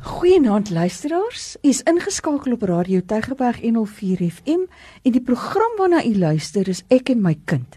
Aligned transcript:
Goeienaand 0.00 0.70
luisteraars. 0.70 1.56
U 1.60 1.68
is 1.68 1.82
ingeskakel 1.82 2.52
op 2.52 2.62
Radio 2.62 3.02
Tygerberg 3.06 3.60
104 3.60 4.30
FM 4.30 4.62
en 5.02 5.12
die 5.12 5.20
program 5.20 5.76
waarna 5.76 6.00
u 6.04 6.14
luister 6.16 6.68
is 6.68 6.80
Ek 6.88 7.12
en 7.12 7.20
my 7.20 7.34
kind. 7.44 7.76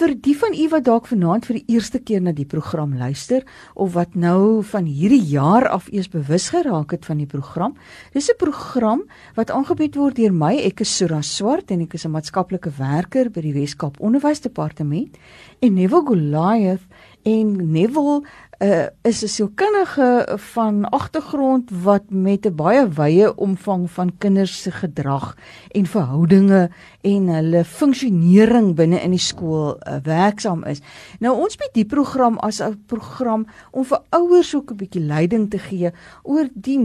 Vir 0.00 0.14
die 0.24 0.32
van 0.40 0.56
u 0.56 0.68
wat 0.72 0.86
dalk 0.88 1.10
vanaand 1.10 1.44
vir 1.44 1.58
die 1.58 1.74
eerste 1.76 2.00
keer 2.00 2.22
na 2.24 2.32
die 2.32 2.46
program 2.48 2.94
luister 2.96 3.44
of 3.74 3.92
wat 3.92 4.16
nou 4.16 4.62
van 4.64 4.88
hierdie 4.88 5.20
jaar 5.34 5.68
af 5.68 5.90
eers 5.92 6.08
bewus 6.08 6.48
geraak 6.54 6.94
het 6.96 7.04
van 7.04 7.20
die 7.20 7.28
program, 7.28 7.76
dis 8.14 8.30
'n 8.30 8.40
program 8.40 9.04
wat 9.36 9.50
aangebied 9.50 9.96
word 9.96 10.16
deur 10.16 10.32
my. 10.32 10.56
Ek 10.56 10.80
is 10.80 10.96
Sura 10.96 11.20
Swart 11.20 11.70
en 11.70 11.82
ek 11.82 11.94
is 11.94 12.06
'n 12.06 12.10
maatskaplike 12.16 12.70
werker 12.78 13.28
by 13.28 13.40
die 13.40 13.52
Wes-Kaap 13.52 14.00
Onderwysdepartement 14.00 15.18
en 15.60 15.74
Neville 15.74 16.06
Goliath 16.06 16.86
en 17.22 17.72
Neville 17.72 18.24
uh, 18.60 18.86
is 19.02 19.22
'n 19.22 19.28
sielkundige 19.28 20.28
van 20.36 20.90
agtergrond 20.90 21.70
wat 21.82 22.02
met 22.08 22.46
'n 22.46 22.54
baie 22.54 22.88
wye 22.88 23.36
omvang 23.36 23.90
van 23.90 24.12
kinders 24.18 24.62
se 24.62 24.70
gedrag 24.70 25.36
en 25.68 25.86
verhoudinge 25.86 26.70
en 27.00 27.28
hulle 27.28 27.64
funksionering 27.64 28.74
binne 28.74 29.00
in 29.00 29.10
die 29.10 29.18
skool 29.18 29.76
uh, 29.76 29.96
werksaam 30.02 30.64
is. 30.64 30.80
Nou 31.18 31.40
ons 31.40 31.56
bied 31.56 31.72
die 31.72 31.84
program 31.84 32.38
as 32.38 32.60
'n 32.60 32.82
program 32.86 33.46
om 33.70 33.84
vir 33.84 34.00
ouers 34.08 34.54
ook 34.54 34.70
'n 34.70 34.76
bietjie 34.76 35.04
leiding 35.04 35.50
te 35.50 35.58
gee 35.58 35.90
oor 36.22 36.48
die 36.54 36.80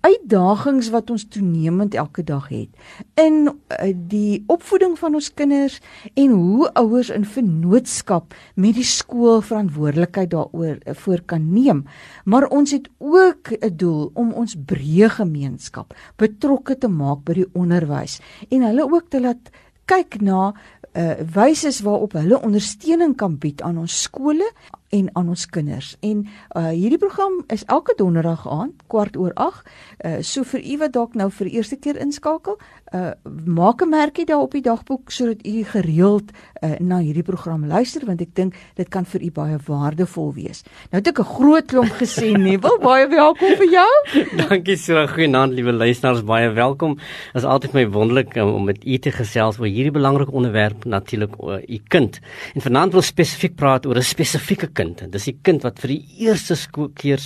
uitdagings 0.00 0.90
wat 0.90 1.10
ons 1.10 1.28
toenemend 1.28 1.94
elke 1.94 2.24
dag 2.24 2.48
het 2.48 2.68
in 3.14 3.48
uh, 3.68 3.94
die 3.94 4.44
opvoeding 4.46 4.98
van 4.98 5.14
ons 5.14 5.34
kinders 5.34 5.80
en 6.14 6.30
hoe 6.30 6.72
ouers 6.72 7.10
in 7.10 7.24
vennootskap 7.24 8.34
met 8.54 8.74
die 8.74 8.84
skool 8.84 9.40
verantwoordelikheid 9.40 10.30
daaroor 10.30 10.87
voor 10.94 11.20
kan 11.26 11.52
neem. 11.52 11.84
Maar 12.24 12.46
ons 12.48 12.70
het 12.70 12.88
ook 12.98 13.50
'n 13.60 13.76
doel 13.76 14.10
om 14.14 14.32
ons 14.32 14.56
breë 14.66 15.08
gemeenskap 15.08 15.94
betrokke 16.16 16.78
te 16.78 16.88
maak 16.88 17.24
by 17.24 17.32
die 17.32 17.50
onderwys 17.52 18.20
en 18.48 18.62
hulle 18.62 18.92
ook 18.92 19.08
te 19.08 19.20
laat 19.20 19.50
kyk 19.84 20.20
na 20.20 20.54
uh 20.96 21.14
wyse 21.34 21.82
waarop 21.84 22.12
hulle 22.12 22.42
ondersteuning 22.42 23.16
kan 23.16 23.38
bied 23.38 23.62
aan 23.62 23.78
ons 23.78 24.02
skole 24.02 24.46
en 24.88 25.10
aan 25.12 25.28
ons 25.28 25.46
kinders. 25.46 25.96
En 26.00 26.24
uh 26.56 26.68
hierdie 26.68 26.98
program 26.98 27.42
is 27.52 27.64
elke 27.64 27.94
donderdag 27.96 28.48
aand 28.48 28.82
kwart 28.86 29.16
oor 29.16 29.32
8. 29.34 29.62
Uh 30.04 30.16
so 30.24 30.44
vir 30.48 30.64
u 30.64 30.76
wat 30.78 30.92
dalk 30.92 31.14
nou 31.14 31.28
vir 31.30 31.50
die 31.50 31.56
eerste 31.60 31.76
keer 31.76 31.98
inskakel, 32.00 32.58
uh 32.94 33.12
maak 33.44 33.82
'n 33.82 33.88
merkie 33.88 34.24
daar 34.24 34.46
op 34.46 34.52
die 34.52 34.62
dagboek 34.62 35.10
sodat 35.10 35.46
u 35.46 35.64
gereeld 35.64 36.30
uh 36.62 36.78
na 36.78 36.98
hierdie 36.98 37.22
program 37.22 37.66
luister 37.66 38.06
want 38.06 38.20
ek 38.20 38.34
dink 38.34 38.54
dit 38.74 38.88
kan 38.88 39.04
vir 39.04 39.22
u 39.22 39.30
baie 39.30 39.58
waardevol 39.66 40.32
wees. 40.34 40.64
Nou 40.90 41.00
het 41.02 41.08
ek 41.08 41.20
'n 41.20 41.24
groot 41.24 41.66
klomp 41.66 41.92
gesê 42.00 42.32
nie. 42.46 42.58
Wil 42.58 42.78
baie 42.78 43.08
welkom 43.08 43.56
vir 43.56 43.70
jou. 43.70 43.92
Dankie 44.48 44.76
so 44.76 45.06
goeienaand 45.06 45.52
liewe 45.52 45.72
luisteraars, 45.72 46.24
baie 46.24 46.50
welkom. 46.50 46.94
Dit 46.94 47.42
is 47.42 47.44
altyd 47.44 47.72
my 47.72 47.86
wonderlik 47.88 48.36
um, 48.36 48.54
om 48.54 48.64
met 48.64 48.84
u 48.86 48.98
te 48.98 49.10
gesels 49.10 49.58
oor 49.58 49.66
hierdie 49.66 49.92
belangrike 49.92 50.32
onderwerp 50.32 50.84
natuurlik 50.84 51.34
oor 51.42 51.60
u 51.68 51.78
kind. 51.88 52.20
En 52.54 52.60
vanaand 52.60 52.92
wil 52.92 53.02
spesifiek 53.02 53.54
praat 53.54 53.86
oor 53.86 53.96
'n 53.96 54.02
spesifieke 54.02 54.68
kind. 54.78 55.02
Dis 55.12 55.28
die 55.28 55.36
kind 55.46 55.64
wat 55.66 55.80
vir 55.82 55.96
die 55.96 56.26
eerste 56.28 56.56
keer 56.98 57.22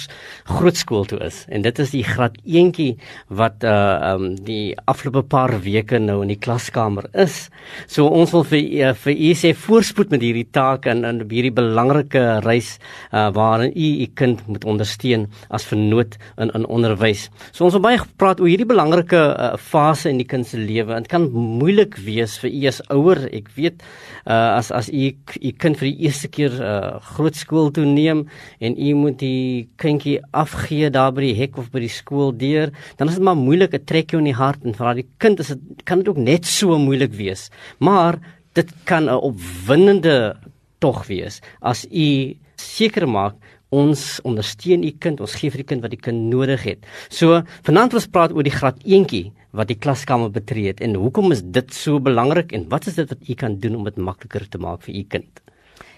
groot 0.49 0.79
skool 0.79 1.07
toe 1.09 1.21
is. 1.25 1.43
En 1.53 1.65
dit 1.65 1.81
is 1.83 1.93
die 1.95 2.05
graad 2.07 2.39
1tjie 2.43 2.95
wat 3.29 3.65
uh 3.67 4.13
um 4.13 4.25
die 4.47 4.75
afgelope 4.91 5.25
paar 5.33 5.53
weke 5.65 6.01
nou 6.01 6.21
in 6.25 6.33
die 6.33 6.41
klaskamer 6.41 7.09
is. 7.19 7.49
So 7.91 8.09
ons 8.09 8.33
wil 8.35 8.45
vir 8.49 8.63
uh, 8.63 8.93
vir 9.05 9.13
u 9.13 9.31
sê 9.39 9.53
voorspoed 9.57 10.13
met 10.15 10.25
hierdie 10.25 10.49
taak 10.55 10.89
en 10.91 11.05
in 11.09 11.23
hierdie 11.29 11.55
belangrike 11.55 12.23
reis 12.47 12.77
uh 13.13 13.29
waarin 13.37 13.73
u 13.75 13.89
u 14.05 14.09
kind 14.19 14.43
moet 14.49 14.67
ondersteun 14.69 15.29
as 15.51 15.67
vernoot 15.69 16.17
in 16.39 16.53
in 16.57 16.67
onderwys. 16.67 17.29
So 17.53 17.67
ons 17.67 17.77
wil 17.79 17.85
baie 17.85 18.01
praat 18.21 18.41
oor 18.41 18.51
hierdie 18.51 18.69
belangrike 18.69 19.21
uh, 19.21 19.53
fase 19.57 20.11
in 20.11 20.21
die 20.21 20.29
kind 20.29 20.47
se 20.49 20.61
lewe. 20.61 20.99
Dit 21.05 21.13
kan 21.13 21.29
moeilik 21.33 21.99
wees 22.07 22.39
vir 22.43 22.53
u 22.53 22.67
as 22.71 22.83
ouer. 22.93 23.27
Ek 23.33 23.53
weet 23.57 23.83
uh 24.27 24.59
as 24.59 24.71
as 24.71 24.89
u 24.93 25.11
u 25.13 25.53
kind 25.59 25.79
vir 25.81 25.91
die 25.91 26.09
eerste 26.09 26.31
keer 26.33 26.55
uh 26.63 26.99
groot 27.13 27.37
skool 27.43 27.71
toe 27.75 27.85
neem 27.89 28.25
en 28.61 28.77
u 28.79 28.95
moet 29.01 29.19
die 29.21 29.69
kindjie 29.83 30.19
afgee 30.31 30.91
daar 30.95 31.13
by 31.17 31.27
die 31.29 31.39
hek 31.41 31.59
of 31.61 31.71
by 31.75 31.83
die 31.85 31.93
skool 31.93 32.33
deur, 32.33 32.73
dan 32.97 33.11
is 33.11 33.19
dit 33.19 33.25
maar 33.27 33.39
moeilik, 33.39 33.75
'n 33.75 33.85
trekjie 33.85 34.19
in 34.19 34.31
die 34.31 34.41
hart 34.43 34.65
en 34.65 34.75
vir 34.75 34.95
die 35.03 35.09
kind 35.19 35.41
is 35.41 35.55
dit 35.55 35.85
kan 35.85 35.99
dit 35.99 36.09
ook 36.09 36.19
net 36.19 36.47
so 36.47 36.79
moeilik 36.79 37.13
wees. 37.13 37.51
Maar 37.79 38.19
dit 38.55 38.69
kan 38.85 39.05
'n 39.09 39.21
opwindende 39.31 40.37
tog 40.79 41.07
wees 41.07 41.41
as 41.61 41.87
u 41.87 42.37
seker 42.57 43.09
maak 43.09 43.35
ons 43.73 44.21
ondersteun 44.29 44.85
u 44.85 44.91
kind, 45.01 45.21
ons 45.25 45.35
gee 45.41 45.51
vir 45.53 45.63
die 45.63 45.69
kind 45.71 45.85
wat 45.85 45.95
die 45.95 46.01
kind 46.01 46.29
nodig 46.29 46.67
het. 46.69 46.89
So, 47.09 47.41
vanaand 47.65 47.97
ons 47.97 48.11
praat 48.13 48.35
oor 48.37 48.45
die 48.45 48.53
graad 48.53 48.83
1tjie 48.85 49.33
wat 49.57 49.71
die 49.71 49.79
klaskamer 49.81 50.33
betree 50.33 50.73
het 50.73 50.83
en 50.85 50.99
hoekom 51.01 51.33
is 51.33 51.43
dit 51.43 51.73
so 51.77 52.01
belangrik 52.01 52.53
en 52.53 52.69
wat 52.73 52.87
is 52.91 53.01
dit 53.01 53.09
wat 53.09 53.25
u 53.29 53.35
kan 53.35 53.57
doen 53.61 53.81
om 53.81 53.89
dit 53.89 53.97
makliker 53.97 54.45
te 54.49 54.61
maak 54.61 54.85
vir 54.85 54.95
u 55.01 55.03
kind? 55.17 55.42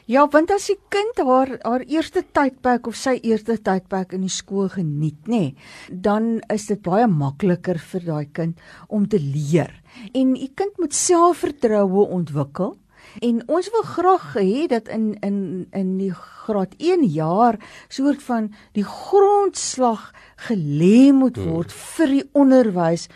Ja, 0.05 0.27
want 0.29 0.51
as 0.53 0.67
die 0.69 0.77
kind 0.93 1.21
haar 1.25 1.55
haar 1.65 1.81
eerste 1.89 2.21
tydperk 2.37 2.91
of 2.91 2.97
sy 3.01 3.15
eerste 3.25 3.57
tydperk 3.57 4.13
in 4.13 4.27
die 4.27 4.33
skool 4.33 4.69
geniet, 4.69 5.17
nê, 5.25 5.39
nee, 5.39 5.55
dan 5.89 6.43
is 6.53 6.67
dit 6.69 6.83
baie 6.85 7.07
makliker 7.09 7.81
vir 7.81 8.05
daai 8.05 8.27
kind 8.37 8.61
om 8.93 9.07
te 9.09 9.17
leer. 9.17 9.73
En 10.13 10.35
u 10.37 10.49
kind 10.61 10.77
moet 10.83 10.93
selfvertroue 10.93 12.05
ontwikkel. 12.19 12.75
En 13.21 13.43
ons 13.47 13.71
wil 13.71 13.83
graag 13.83 14.35
hê 14.35 14.67
dat 14.67 14.89
in 14.89 15.17
in 15.21 15.67
in 15.73 15.97
die 15.99 16.13
graad 16.45 16.75
1 16.79 17.05
jaar 17.05 17.59
soort 17.89 18.23
van 18.23 18.51
die 18.73 18.85
grondslag 18.85 20.13
gelê 20.49 21.13
moet 21.15 21.37
hmm. 21.37 21.51
word 21.51 21.73
hmm. 21.73 21.85
vir 21.97 22.13
die 22.13 22.25
onderwys 22.33 23.07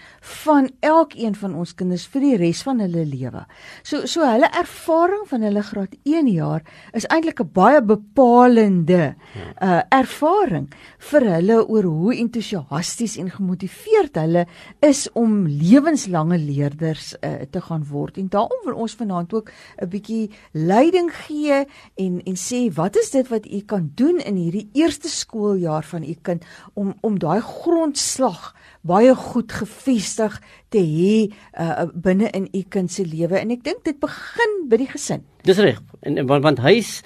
van 0.44 0.70
elkeen 0.80 1.34
van 1.34 1.54
ons 1.58 1.74
kinders 1.74 2.06
vir 2.12 2.24
die 2.24 2.36
res 2.40 2.62
van 2.66 2.80
hulle 2.84 3.04
lewe. 3.08 3.44
So 3.82 4.06
so 4.06 4.24
hulle 4.24 4.48
ervaring 4.60 5.24
van 5.28 5.44
hulle 5.46 5.64
graad 5.66 5.96
1 6.04 6.30
jaar 6.32 6.64
is 6.96 7.08
eintlik 7.08 7.40
'n 7.40 7.52
baie 7.52 7.82
bepalende 7.82 9.14
uh 9.60 9.82
ervaring 9.94 10.68
vir 11.10 11.28
hulle 11.34 11.58
oor 11.66 11.84
hoe 11.84 12.14
entoesiasties 12.16 13.16
en 13.18 13.30
gemotiveerd 13.30 14.16
hulle 14.16 14.46
is 14.80 15.08
om 15.12 15.46
lewenslange 15.46 16.38
leerders 16.38 17.14
uh, 17.20 17.44
te 17.50 17.60
gaan 17.60 17.84
word. 17.84 18.18
En 18.18 18.28
daarom 18.28 18.64
wil 18.64 18.74
ons 18.74 18.94
vanaand 18.94 19.32
ook 19.32 19.50
'n 19.82 19.87
bietjie 19.90 20.28
leiding 20.52 21.10
gee 21.26 21.64
en 21.96 22.20
en 22.24 22.38
sê 22.38 22.66
wat 22.74 22.96
is 22.96 23.10
dit 23.14 23.28
wat 23.32 23.46
u 23.46 23.60
kan 23.66 23.90
doen 23.94 24.20
in 24.20 24.36
hierdie 24.36 24.68
eerste 24.78 25.08
skooljaar 25.08 25.84
van 25.84 26.04
u 26.04 26.14
kind 26.22 26.44
om 26.74 26.94
om 27.00 27.18
daai 27.18 27.40
grondslag 27.40 28.52
baie 28.86 29.14
goed 29.14 29.52
gefestig 29.52 30.38
te 30.72 30.80
hê 30.80 31.14
uh, 31.58 31.88
binne 31.94 32.30
in 32.36 32.48
u 32.54 32.62
kind 32.70 32.92
se 32.92 33.04
lewe 33.04 33.40
en 33.40 33.52
ek 33.54 33.64
dink 33.66 33.84
dit 33.86 33.98
begin 34.00 34.54
by 34.70 34.78
die 34.80 34.90
gesin. 34.90 35.24
Dis 35.48 35.60
reg. 35.62 35.80
En 36.06 36.20
want, 36.28 36.44
want 36.44 36.62
huis 36.62 37.00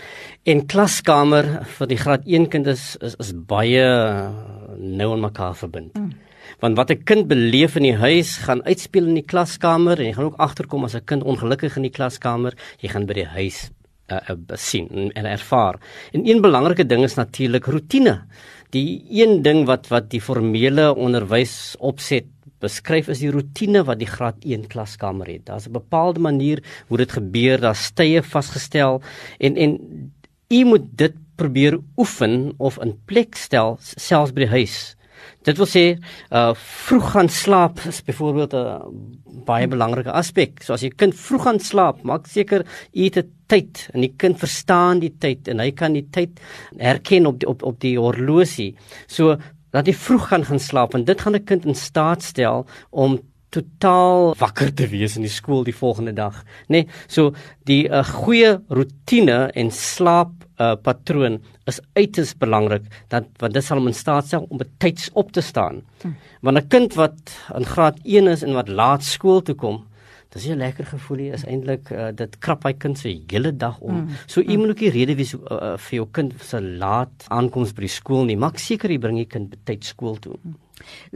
en 0.48 0.65
klaskamer 0.66 1.48
vir 1.78 1.91
die 1.91 2.00
graad 2.00 2.26
1 2.26 2.50
kind 2.53 2.69
is 2.72 2.92
is, 3.00 3.16
is 3.22 3.32
baie 3.32 3.87
nou 4.78 5.12
aan 5.12 5.26
mekaar 5.28 5.56
verbind. 5.56 5.97
Mm. 5.98 6.31
Want 6.60 6.76
wat 6.76 6.90
'n 6.90 7.04
kind 7.04 7.28
beleef 7.28 7.76
in 7.76 7.82
die 7.82 7.96
huis 7.96 8.36
gaan 8.36 8.64
uitspeel 8.64 9.06
in 9.06 9.14
die 9.14 9.30
klaskamer 9.32 9.98
en 9.98 10.06
jy 10.06 10.12
gaan 10.12 10.30
ook 10.30 10.40
agterkom 10.40 10.84
as 10.84 10.94
'n 10.94 11.04
kind 11.04 11.22
ongelukkig 11.22 11.76
in 11.76 11.82
die 11.82 11.96
klaskamer, 11.98 12.54
jy 12.80 12.88
gaan 12.88 13.06
by 13.06 13.14
die 13.14 13.26
huis 13.26 13.70
uh, 14.10 14.18
uh, 14.30 14.36
sien 14.56 14.88
en, 14.91 15.12
en 15.12 15.24
ervaar. 15.24 15.80
En 16.12 16.26
een 16.28 16.41
belangrike 16.41 16.86
ding 16.86 17.04
is 17.04 17.14
natuurlik 17.14 17.66
rotine 17.66 18.24
die 18.72 19.04
een 19.10 19.42
ding 19.42 19.66
wat 19.68 19.88
wat 19.88 20.10
die 20.10 20.20
formele 20.20 20.94
onderwys 20.94 21.76
opset 21.78 22.24
beskryf 22.62 23.08
is 23.10 23.20
die 23.22 23.32
rotine 23.34 23.82
wat 23.84 23.98
die 23.98 24.08
graad 24.08 24.44
1 24.46 24.68
klaskamer 24.70 25.26
het. 25.26 25.46
Daar's 25.46 25.66
'n 25.66 25.72
bepaalde 25.72 26.20
manier 26.20 26.62
hoe 26.88 26.98
dit 26.98 27.12
gebeur, 27.12 27.60
daar's 27.60 27.91
tye 27.94 28.22
vasgestel 28.22 29.02
en 29.38 29.56
en 29.56 29.78
u 30.48 30.64
moet 30.64 30.86
dit 30.96 31.14
probeer 31.36 31.78
oefen 31.96 32.52
of 32.58 32.78
in 32.78 32.98
plek 33.06 33.34
stel 33.34 33.78
selfs 33.80 34.32
by 34.32 34.41
die 34.41 34.54
huis. 34.58 34.96
Dit 35.47 35.58
wil 35.58 35.66
sê 35.66 35.84
uh 36.30 36.53
vroeg 36.54 37.09
gaan 37.15 37.28
slaap 37.28 37.80
is 37.91 38.03
byvoorbeeld 38.06 38.54
'n 38.54 39.44
baie 39.47 39.66
belangrike 39.66 40.12
aspek. 40.12 40.62
So 40.62 40.72
as 40.72 40.83
jy 40.83 40.91
kind 40.91 41.15
vroeg 41.15 41.42
gaan 41.42 41.60
slaap, 41.60 42.03
maak 42.03 42.27
seker 42.27 42.65
jy 42.92 43.10
het 43.10 43.27
tyd 43.48 43.89
en 43.94 44.00
die 44.00 44.15
kind 44.16 44.39
verstaan 44.39 45.00
die 45.00 45.12
tyd 45.18 45.48
en 45.48 45.59
hy 45.59 45.71
kan 45.72 45.92
die 45.92 46.06
tyd 46.10 46.41
herken 46.78 47.27
op 47.27 47.41
die, 47.41 47.48
op 47.48 47.62
op 47.62 47.80
die 47.80 47.98
horlosie. 47.98 48.77
So 49.06 49.36
dat 49.72 49.86
hy 49.86 49.92
vroeg 49.92 50.28
gaan 50.28 50.44
gaan 50.44 50.60
slaap 50.60 50.94
en 50.94 51.04
dit 51.04 51.21
gaan 51.21 51.34
'n 51.34 51.44
kind 51.44 51.66
in 51.66 51.74
staat 51.74 52.22
stel 52.22 52.66
om 52.91 53.18
totaal 53.53 54.34
wakker 54.41 54.72
te 54.74 54.86
wees 54.89 55.16
in 55.16 55.27
die 55.27 55.33
skool 55.33 55.65
die 55.65 55.77
volgende 55.77 56.15
dag, 56.16 56.44
nê? 56.68 56.84
Nee, 56.84 56.86
so 57.09 57.34
die 57.65 57.89
'n 57.89 57.92
uh, 57.92 58.04
goeie 58.04 58.60
rotine 58.68 59.50
en 59.54 59.71
slaap 59.71 60.33
uh, 60.62 60.72
patroon 60.88 61.41
is 61.70 61.80
uiters 61.98 62.34
belangrik 62.38 62.84
dat 63.12 63.28
want 63.42 63.54
dit 63.54 63.64
sal 63.64 63.80
hom 63.80 63.91
in 63.91 63.97
staat 63.98 64.26
stel 64.26 64.47
om 64.48 64.60
betyds 64.60 65.10
op 65.12 65.32
te 65.32 65.44
staan. 65.44 65.82
Hm. 66.03 66.14
Want 66.41 66.59
'n 66.59 66.68
kind 66.68 66.94
wat 66.94 67.34
in 67.54 67.64
graad 67.64 67.98
1 68.03 68.26
is 68.26 68.42
en 68.42 68.54
wat 68.54 68.68
laat 68.68 69.04
skool 69.04 69.42
toe 69.42 69.54
kom, 69.54 69.84
Dis 70.32 70.47
'n 70.48 70.56
lekker 70.56 70.86
gevoel 70.86 71.18
hier 71.18 71.34
is 71.34 71.44
eintlik 71.44 71.91
uh, 71.91 72.09
dit 72.16 72.38
krap 72.38 72.62
hy 72.64 72.72
kind 72.72 72.98
se 72.98 73.10
hele 73.28 73.53
dag 73.53 73.78
om. 73.80 73.94
Mm. 73.94 74.09
So 74.26 74.41
u 74.41 74.56
moet 74.56 74.68
ook 74.68 74.78
die 74.78 74.91
rede 74.91 75.14
wees 75.14 75.34
uh, 75.34 75.76
vir 75.76 75.97
jou 75.97 76.06
kind 76.10 76.32
se 76.41 76.60
laat 76.60 77.26
aankoms 77.28 77.74
by 77.76 77.80
die 77.84 77.92
skool 77.92 78.24
nie. 78.24 78.36
Maak 78.36 78.58
seker 78.58 78.91
jy 78.91 78.98
bring 78.98 79.16
die 79.16 79.28
kind 79.28 79.50
betyds 79.50 79.92
skool 79.92 80.16
toe. 80.16 80.38
Mm 80.42 80.56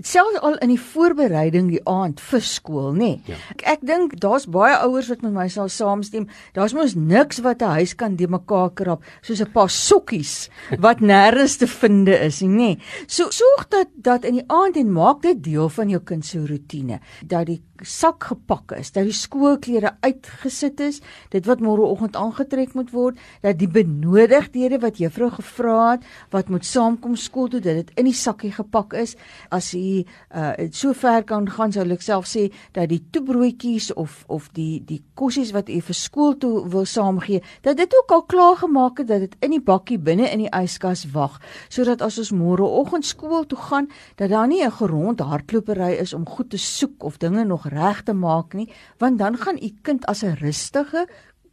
selfs 0.03 0.41
al 0.41 0.59
in 0.65 0.73
die 0.75 0.81
voorbereiding 0.81 1.71
die 1.71 1.83
aand 1.85 2.21
vir 2.21 2.45
skool 2.45 2.93
nê 2.93 2.99
nee. 2.99 3.21
ja. 3.33 3.39
ek, 3.55 3.65
ek 3.77 3.87
dink 3.87 4.17
daar's 4.23 4.47
baie 4.47 4.77
ouers 4.87 5.11
wat 5.13 5.23
met 5.27 5.35
my 5.37 5.49
sal 5.53 5.71
saamstem 5.73 6.29
daar's 6.57 6.75
mos 6.77 6.95
niks 6.95 7.43
wat 7.47 7.63
'n 7.63 7.79
huis 7.81 7.95
kan 7.95 8.17
de 8.17 8.29
mekaar 8.29 8.71
krap 8.75 9.05
soos 9.23 9.41
'n 9.41 9.53
paar 9.53 9.71
sokkies 9.71 10.49
wat 10.79 11.01
nêrens 11.11 11.59
te 11.59 11.67
vind 11.67 12.09
is 12.09 12.43
nê 12.43 12.49
nee. 12.49 12.79
so 13.07 13.31
sorg 13.31 13.69
dat 13.69 13.89
dat 13.95 14.25
in 14.25 14.41
die 14.41 14.49
aand 14.49 14.77
en 14.77 14.93
maak 14.93 15.23
dit 15.23 15.43
deel 15.43 15.69
van 15.69 15.89
jou 15.89 16.01
kind 16.01 16.25
se 16.25 16.39
rotine 16.39 17.01
dat 17.25 17.47
die 17.47 17.61
sak 17.83 18.25
gepak 18.31 18.73
is, 18.79 18.93
dat 18.93 19.05
die 19.05 19.15
skoolklere 19.17 19.97
uitgesit 20.01 20.81
is, 20.81 21.01
dit 21.31 21.47
wat 21.47 21.61
môreoggend 21.61 22.17
aangetrek 22.17 22.75
moet 22.75 22.93
word, 22.95 23.19
dat 23.43 23.59
die 23.59 23.69
benodigdhede 23.69 24.81
wat 24.83 25.01
juffrou 25.03 25.31
gevra 25.35 25.97
het, 25.97 26.07
wat 26.31 26.49
moet 26.49 26.65
saamkom 26.65 27.17
skool 27.17 27.49
toe, 27.53 27.61
dat 27.61 27.81
dit 27.83 27.93
in 28.01 28.09
die 28.09 28.17
sakkie 28.17 28.53
gepak 28.55 28.97
is. 28.97 29.17
As 29.51 29.73
jy 29.75 30.07
uh 30.35 30.55
so 30.73 30.93
ver 30.93 31.25
kan 31.25 31.47
gaan, 31.49 31.73
sou 31.73 31.85
ek 31.93 32.03
self 32.03 32.27
sê 32.29 32.49
dat 32.77 32.89
die 32.91 33.01
toebroodjies 33.13 33.93
of 33.95 34.25
of 34.33 34.49
die 34.57 34.81
die 34.85 35.03
kossies 35.15 35.53
wat 35.55 35.69
jy 35.69 35.81
vir 35.85 35.97
skool 35.97 36.35
toe 36.41 36.65
wil 36.73 36.87
saamgee, 36.89 37.43
dat 37.63 37.77
dit 37.77 37.93
ook 38.01 38.13
al 38.13 38.25
klaar 38.29 38.57
gemaak 38.57 38.99
het 38.99 39.09
dat 39.09 39.21
dit 39.21 39.37
in 39.45 39.57
die 39.57 39.63
bakkie 39.63 39.99
binne 39.99 40.29
in 40.33 40.47
die 40.47 40.53
yskas 40.53 41.07
wag, 41.13 41.41
sodat 41.69 42.03
as 42.03 42.19
ons 42.19 42.33
môreoggend 42.33 43.07
skool 43.07 43.47
toe 43.47 43.59
gaan, 43.69 43.91
dat 44.17 44.31
daar 44.31 44.49
nie 44.49 44.65
'n 44.65 44.71
gerond 44.71 45.21
hardlopery 45.21 45.93
is 46.01 46.13
om 46.13 46.27
goed 46.27 46.51
te 46.51 46.59
soek 46.59 47.05
of 47.05 47.19
dinge 47.19 47.45
nog 47.45 47.66
reg 47.69 48.03
te 48.03 48.13
maak 48.13 48.55
nie, 48.55 48.69
want 48.99 49.19
dan 49.19 49.37
gaan 49.37 49.59
u 49.63 49.71
kind 49.83 50.07
as 50.07 50.23
'n 50.23 50.37
rustige, 50.41 51.07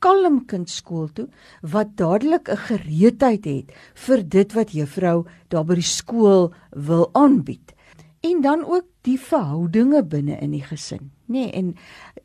kalm 0.04 0.46
kind 0.46 0.70
skool 0.70 1.08
toe 1.16 1.28
wat 1.62 1.96
dadelik 1.96 2.50
'n 2.50 2.58
gereedheid 2.70 3.46
het 3.46 3.72
vir 3.94 4.30
dit 4.30 4.54
wat 4.54 4.72
juffrou 4.72 5.26
daar 5.48 5.66
by 5.66 5.76
die 5.76 5.92
skool 6.00 6.54
wil 6.72 7.10
aanbied. 7.14 7.74
En 8.22 8.42
dan 8.42 8.66
ook 8.66 8.86
die 9.02 9.20
verhoudinge 9.20 10.04
binne 10.04 10.38
in 10.40 10.52
die 10.52 10.64
gesin, 10.64 11.12
nê? 11.28 11.34
Nee, 11.44 11.52
en 11.52 11.76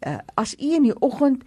uh, 0.06 0.19
as 0.35 0.55
u 0.55 0.75
in 0.75 0.82
die 0.82 1.00
oggend 1.00 1.43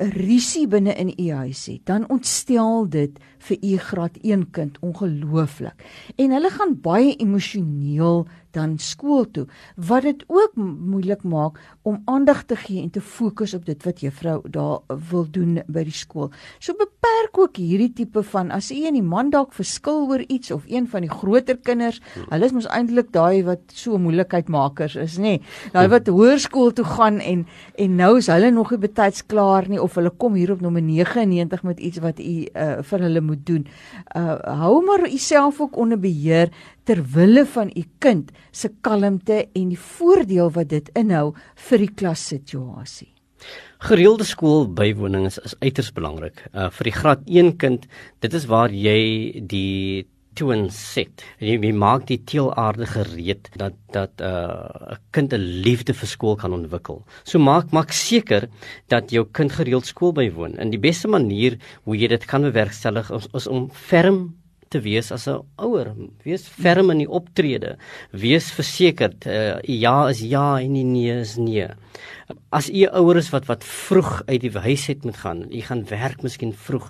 'n 0.00 0.10
risie 0.16 0.66
binne 0.66 0.94
in 0.94 1.12
u 1.18 1.30
huis 1.32 1.66
het, 1.66 1.86
dan 1.86 2.08
ontstel 2.08 2.88
dit 2.88 3.18
vir 3.48 3.58
u 3.60 3.76
graad 3.76 4.20
1 4.22 4.50
kind 4.50 4.78
ongelooflik. 4.80 5.86
En 6.16 6.30
hulle 6.36 6.50
gaan 6.50 6.76
baie 6.80 7.16
emosioneel 7.16 8.26
dan 8.54 8.78
skool 8.78 9.26
toe 9.30 9.46
wat 9.76 10.02
dit 10.02 10.24
ook 10.26 10.56
moeilik 10.56 11.22
maak 11.22 11.58
om 11.82 12.00
aandag 12.10 12.42
te 12.50 12.56
gee 12.56 12.82
en 12.82 12.90
te 12.90 13.00
fokus 13.00 13.54
op 13.54 13.64
dit 13.66 13.84
wat 13.86 14.00
juffrou 14.02 14.40
daar 14.50 14.98
wil 15.10 15.26
doen 15.30 15.60
by 15.66 15.84
die 15.86 15.94
skool. 15.94 16.30
So 16.58 16.74
beperk 16.78 17.38
ook 17.38 17.60
hierdie 17.60 17.92
tipe 17.94 18.22
van 18.32 18.50
as 18.54 18.70
u 18.74 18.80
en 18.86 18.98
die 18.98 19.04
man 19.06 19.30
dalk 19.30 19.54
verskil 19.56 20.06
oor 20.10 20.24
iets 20.26 20.50
of 20.50 20.66
een 20.68 20.88
van 20.90 21.06
die 21.06 21.12
groter 21.12 21.58
kinders, 21.62 22.00
hulle 22.28 22.48
is 22.48 22.54
mos 22.56 22.68
eintlik 22.70 23.12
daai 23.14 23.42
wat 23.46 23.74
so 23.74 23.98
moeilikheidmakers 23.98 24.96
is, 25.00 25.18
nê. 25.18 25.38
Nee, 25.38 25.70
daai 25.74 25.88
wat 25.92 26.10
hoërskool 26.10 26.74
toe 26.74 26.86
gaan 26.88 27.20
en 27.20 27.46
en 27.80 27.96
nou 27.96 28.16
is 28.18 28.28
hulle 28.30 28.50
nog 28.50 28.74
nie 28.74 28.80
betyds 28.82 29.24
klaar 29.30 29.68
nie 29.70 29.80
of 29.80 29.94
hulle 29.98 30.10
kom 30.10 30.34
hier 30.38 30.52
op 30.52 30.60
nommer 30.64 30.82
99 30.82 31.62
met 31.62 31.80
iets 31.80 32.02
wat 32.02 32.18
u 32.20 32.34
uh, 32.44 32.80
vir 32.90 33.06
hulle 33.06 33.22
moet 33.30 33.46
doen. 33.46 33.66
Uh 34.16 34.36
hou 34.62 34.80
maar 34.86 35.06
u 35.06 35.18
self 35.18 35.60
ook 35.60 35.78
onder 35.80 36.00
beheer 36.00 36.50
ter 36.84 37.02
wille 37.14 37.46
van 37.46 37.70
u 37.76 37.84
kind 37.98 38.30
se 38.50 38.72
kalmte 38.80 39.46
en 39.52 39.72
die 39.72 39.78
voordeel 39.78 40.50
wat 40.56 40.68
dit 40.74 40.90
inhou 40.98 41.30
vir 41.68 41.86
die 41.86 41.94
klassituasie. 41.94 43.12
Gereelde 43.80 44.26
skoolbywoning 44.28 45.24
is, 45.30 45.38
is 45.38 45.56
uiters 45.64 45.92
belangrik. 45.96 46.42
Uh 46.52 46.68
vir 46.76 46.90
die 46.90 46.96
graad 46.96 47.22
1 47.26 47.54
kind, 47.56 47.86
dit 48.20 48.34
is 48.36 48.48
waar 48.50 48.72
jy 48.74 49.40
die 49.48 50.06
toon 50.38 50.68
set. 50.70 51.24
Jy, 51.38 51.56
jy 51.58 51.72
maak 51.76 52.06
die 52.08 52.20
teelaarde 52.24 52.86
gereed 52.86 53.50
dat 53.58 53.74
dat 53.90 54.20
'n 54.20 54.24
uh, 54.24 54.96
kind 55.10 55.32
'n 55.32 55.62
liefde 55.66 55.94
vir 55.94 56.08
skool 56.08 56.36
kan 56.36 56.52
ontwikkel. 56.52 57.02
So 57.24 57.38
maak 57.38 57.72
maak 57.72 57.92
seker 57.92 58.48
dat 58.88 59.10
jou 59.10 59.24
kind 59.32 59.52
gereeld 59.52 59.86
skool 59.86 60.12
bywoon. 60.12 60.58
En 60.58 60.70
die 60.70 60.78
beste 60.78 61.08
manier 61.08 61.58
hoe 61.84 61.96
jy 61.96 62.08
dit 62.08 62.24
kan 62.24 62.42
bewerkstellig 62.42 63.10
is, 63.10 63.26
is 63.34 63.46
om 63.46 63.70
ferm 63.72 64.39
te 64.70 64.80
wees 64.84 65.10
as 65.10 65.26
'n 65.26 65.42
ouer, 65.58 65.88
wees 66.22 66.46
ferm 66.46 66.92
in 66.92 67.00
die 67.02 67.10
optrede, 67.10 67.76
wees 68.12 68.52
versekerd, 68.54 69.26
uh, 69.26 69.58
ja 69.66 70.08
is 70.08 70.20
ja 70.22 70.60
en 70.60 70.72
nie 70.72 70.84
nee 70.84 71.20
is 71.20 71.36
nee. 71.36 71.66
As 72.54 72.70
u 72.70 72.86
ouer 72.86 73.16
is 73.16 73.30
wat 73.34 73.48
wat 73.48 73.64
vroeg 73.64 74.22
uit 74.28 74.40
die 74.40 74.50
huis 74.54 74.88
uit 74.88 75.04
moet 75.04 75.16
gaan, 75.16 75.40
u 75.50 75.60
gaan 75.60 75.84
werk 75.90 76.22
miskien 76.22 76.54
vroeg, 76.54 76.86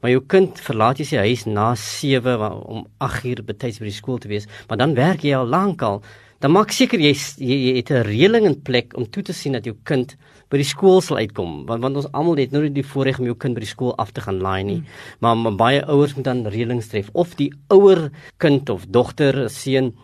maar 0.00 0.10
jou 0.10 0.22
kind 0.22 0.60
verlaat 0.60 0.98
jy 0.98 1.04
sy 1.04 1.16
huis 1.16 1.44
na 1.46 1.74
7 1.74 2.38
om 2.70 2.86
8 2.98 3.24
uur 3.24 3.42
betyds 3.42 3.80
by 3.82 3.90
die 3.90 3.98
skool 3.98 4.18
te 4.18 4.28
wees, 4.28 4.46
maar 4.68 4.78
dan 4.78 4.94
werk 4.94 5.26
jy 5.26 5.34
al 5.34 5.50
lankal 5.50 6.04
dan 6.40 6.52
maak 6.52 6.72
seker 6.72 7.00
jy, 7.00 7.12
jy 7.38 7.58
jy 7.68 7.76
het 7.76 7.90
'n 7.90 8.06
reëling 8.06 8.46
in 8.46 8.62
plek 8.62 8.96
om 8.96 9.06
toe 9.10 9.22
te 9.22 9.32
sien 9.32 9.52
dat 9.52 9.64
jou 9.64 9.76
kind 9.84 10.16
by 10.50 10.56
die 10.56 10.68
skool 10.68 11.00
sal 11.00 11.16
uitkom. 11.16 11.66
Want 11.66 11.82
want 11.82 11.96
ons 11.96 12.12
almal 12.12 12.36
het 12.36 12.52
nou 12.52 12.62
nie 12.62 12.70
die 12.70 12.86
voorreg 12.86 13.18
om 13.18 13.26
jou 13.26 13.36
kind 13.36 13.54
by 13.54 13.60
die 13.60 13.74
skool 13.74 13.94
af 13.96 14.12
te 14.12 14.20
gaan 14.20 14.40
laai 14.40 14.62
nie. 14.62 14.76
Hmm. 14.76 14.86
maar, 15.20 15.36
maar 15.36 15.56
baie 15.56 15.84
ouers 15.86 16.14
moet 16.14 16.24
dan 16.24 16.46
reëlings 16.46 16.88
tref. 16.88 17.10
Of 17.12 17.34
die 17.36 17.52
ouer 17.68 18.10
kind 18.38 18.70
of 18.70 18.86
dogter 18.86 19.48
seun 19.50 19.94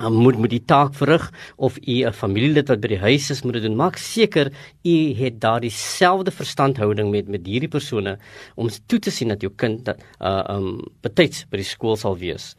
moet 0.00 0.38
moet 0.40 0.50
die 0.50 0.64
taak 0.64 0.94
verrig 0.96 1.30
of 1.56 1.76
u 1.76 2.04
'n 2.04 2.12
familielid 2.12 2.68
wat 2.68 2.80
by 2.80 2.88
die 2.88 2.98
huis 2.98 3.30
is 3.30 3.42
moet 3.42 3.54
dit 3.54 3.62
doen. 3.62 3.76
Maak 3.76 3.96
seker 3.96 4.52
u 4.84 5.14
het 5.14 5.40
daardie 5.40 5.70
selfde 5.70 6.30
verstandhouding 6.30 7.10
met 7.10 7.28
met 7.28 7.46
hierdie 7.46 7.68
persone 7.68 8.18
om 8.56 8.68
toe 8.86 8.98
te 8.98 9.10
sien 9.10 9.28
dat 9.28 9.42
jou 9.42 9.52
kind 9.56 9.84
dat 9.84 10.00
uh 10.20 10.44
um 10.48 10.80
betyds 11.02 11.44
by 11.50 11.56
die 11.56 11.64
skool 11.64 11.96
sal 11.96 12.16
wees. 12.16 12.56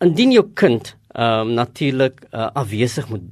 Indien 0.00 0.32
jou 0.32 0.44
kind 0.54 0.96
ehm 1.16 1.48
um, 1.48 1.54
natuurlik 1.56 2.26
uh, 2.30 2.50
afwesig 2.52 3.08
moet 3.08 3.24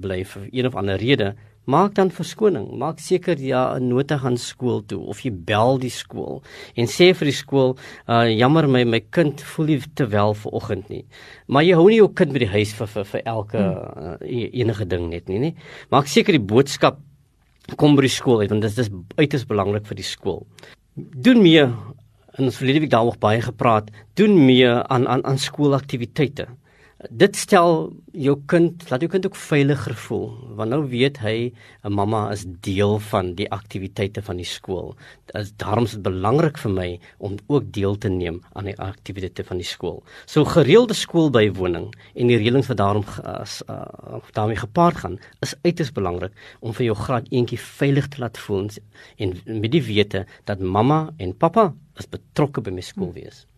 bly 0.00 0.24
vir 0.28 0.48
een 0.52 0.66
of 0.68 0.74
ander 0.76 0.98
rede, 1.00 1.34
maak 1.64 1.94
dan 1.94 2.10
verskoning. 2.12 2.66
Maak 2.76 2.98
seker 3.00 3.40
ja 3.40 3.78
'n 3.78 3.88
nota 3.88 4.18
gaan 4.18 4.36
skool 4.36 4.82
toe 4.86 5.00
of 5.00 5.20
jy 5.24 5.30
bel 5.32 5.78
die 5.78 5.90
skool 5.90 6.42
en 6.76 6.86
sê 6.86 7.14
vir 7.14 7.26
die 7.30 7.38
skool, 7.42 7.78
uh, 8.08 8.28
jammer 8.28 8.68
my 8.68 8.84
my 8.84 9.00
kind 9.00 9.40
voel 9.40 9.66
nie 9.66 9.80
te 9.94 10.06
wel 10.06 10.34
vir 10.34 10.52
oggend 10.52 10.88
nie. 10.88 11.04
Maar 11.46 11.62
jy 11.62 11.74
hou 11.74 11.88
nie 11.88 11.96
jou 11.96 12.12
kind 12.12 12.32
by 12.32 12.38
die 12.38 12.52
huis 12.56 12.72
vir 12.72 12.86
vir, 12.86 13.04
vir 13.04 13.22
elke 13.24 13.58
uh, 13.58 14.16
enige 14.52 14.84
ding 14.84 15.08
net 15.10 15.28
nie, 15.28 15.38
nie. 15.38 15.54
Maak 15.90 16.06
seker 16.06 16.32
die 16.32 16.46
boodskap 16.52 16.98
kom 17.76 17.96
by 17.96 18.02
die 18.02 18.08
skool 18.08 18.40
uit 18.40 18.50
want 18.50 18.62
dit 18.62 18.78
is 18.78 18.90
uiters 19.16 19.46
belangrik 19.46 19.86
vir 19.86 19.96
die 19.96 20.04
skool. 20.04 20.46
Doen 20.96 21.42
meer 21.42 21.72
en 22.36 22.44
ons 22.44 22.56
verlede 22.56 22.80
week 22.80 22.90
daaroor 22.90 23.16
baie 23.18 23.40
gepraat, 23.40 23.90
doen 24.14 24.46
meer 24.46 24.84
aan 24.88 25.08
aan 25.08 25.24
aan 25.24 25.38
skoolaktiwiteite 25.38 26.46
dit 27.08 27.36
stel 27.36 27.92
jou 28.12 28.34
kind 28.50 28.82
laat 28.90 29.00
jou 29.00 29.08
kind 29.08 29.24
ook 29.24 29.36
veiliger 29.38 29.94
voel 30.04 30.26
want 30.58 30.72
nou 30.74 30.80
weet 30.90 31.20
hy 31.24 31.52
'n 31.84 31.92
mamma 31.92 32.30
is 32.32 32.44
deel 32.46 32.98
van 32.98 33.34
die 33.34 33.48
aktiwiteite 33.50 34.22
van 34.22 34.36
die 34.36 34.44
skool. 34.44 34.96
Dit 35.26 35.34
is 35.36 35.52
daarom 35.56 35.84
is 35.84 35.92
dit 35.92 36.02
belangrik 36.02 36.58
vir 36.58 36.70
my 36.70 37.00
om 37.18 37.38
ook 37.46 37.72
deel 37.72 37.96
te 37.96 38.08
neem 38.08 38.42
aan 38.52 38.64
die 38.64 38.76
aktiwiteite 38.76 39.44
van 39.44 39.56
die 39.56 39.66
skool. 39.66 40.02
So 40.26 40.44
gereelde 40.44 40.94
skoolbywoning 40.94 41.94
en 42.14 42.26
die 42.26 42.36
reëlings 42.36 42.68
wat 42.68 42.76
daarom 42.76 43.04
as 43.24 43.62
uh, 43.68 44.20
daarmee 44.32 44.56
gepaard 44.56 44.96
gaan 44.96 45.18
is 45.40 45.54
uiters 45.62 45.92
belangrik 45.92 46.32
om 46.60 46.72
vir 46.72 46.84
jou 46.84 46.96
graad 46.96 47.26
eentjie 47.30 47.58
veilig 47.58 48.08
te 48.08 48.20
laat 48.20 48.38
voel 48.38 48.68
en 49.16 49.40
met 49.46 49.72
die 49.72 49.82
wete 49.82 50.26
dat 50.44 50.60
mamma 50.60 51.14
en 51.16 51.36
pappa 51.36 51.72
is 51.96 52.08
betrokke 52.08 52.60
by 52.60 52.70
my 52.70 52.80
skool 52.80 53.12
wees. 53.12 53.44
Hmm. 53.44 53.49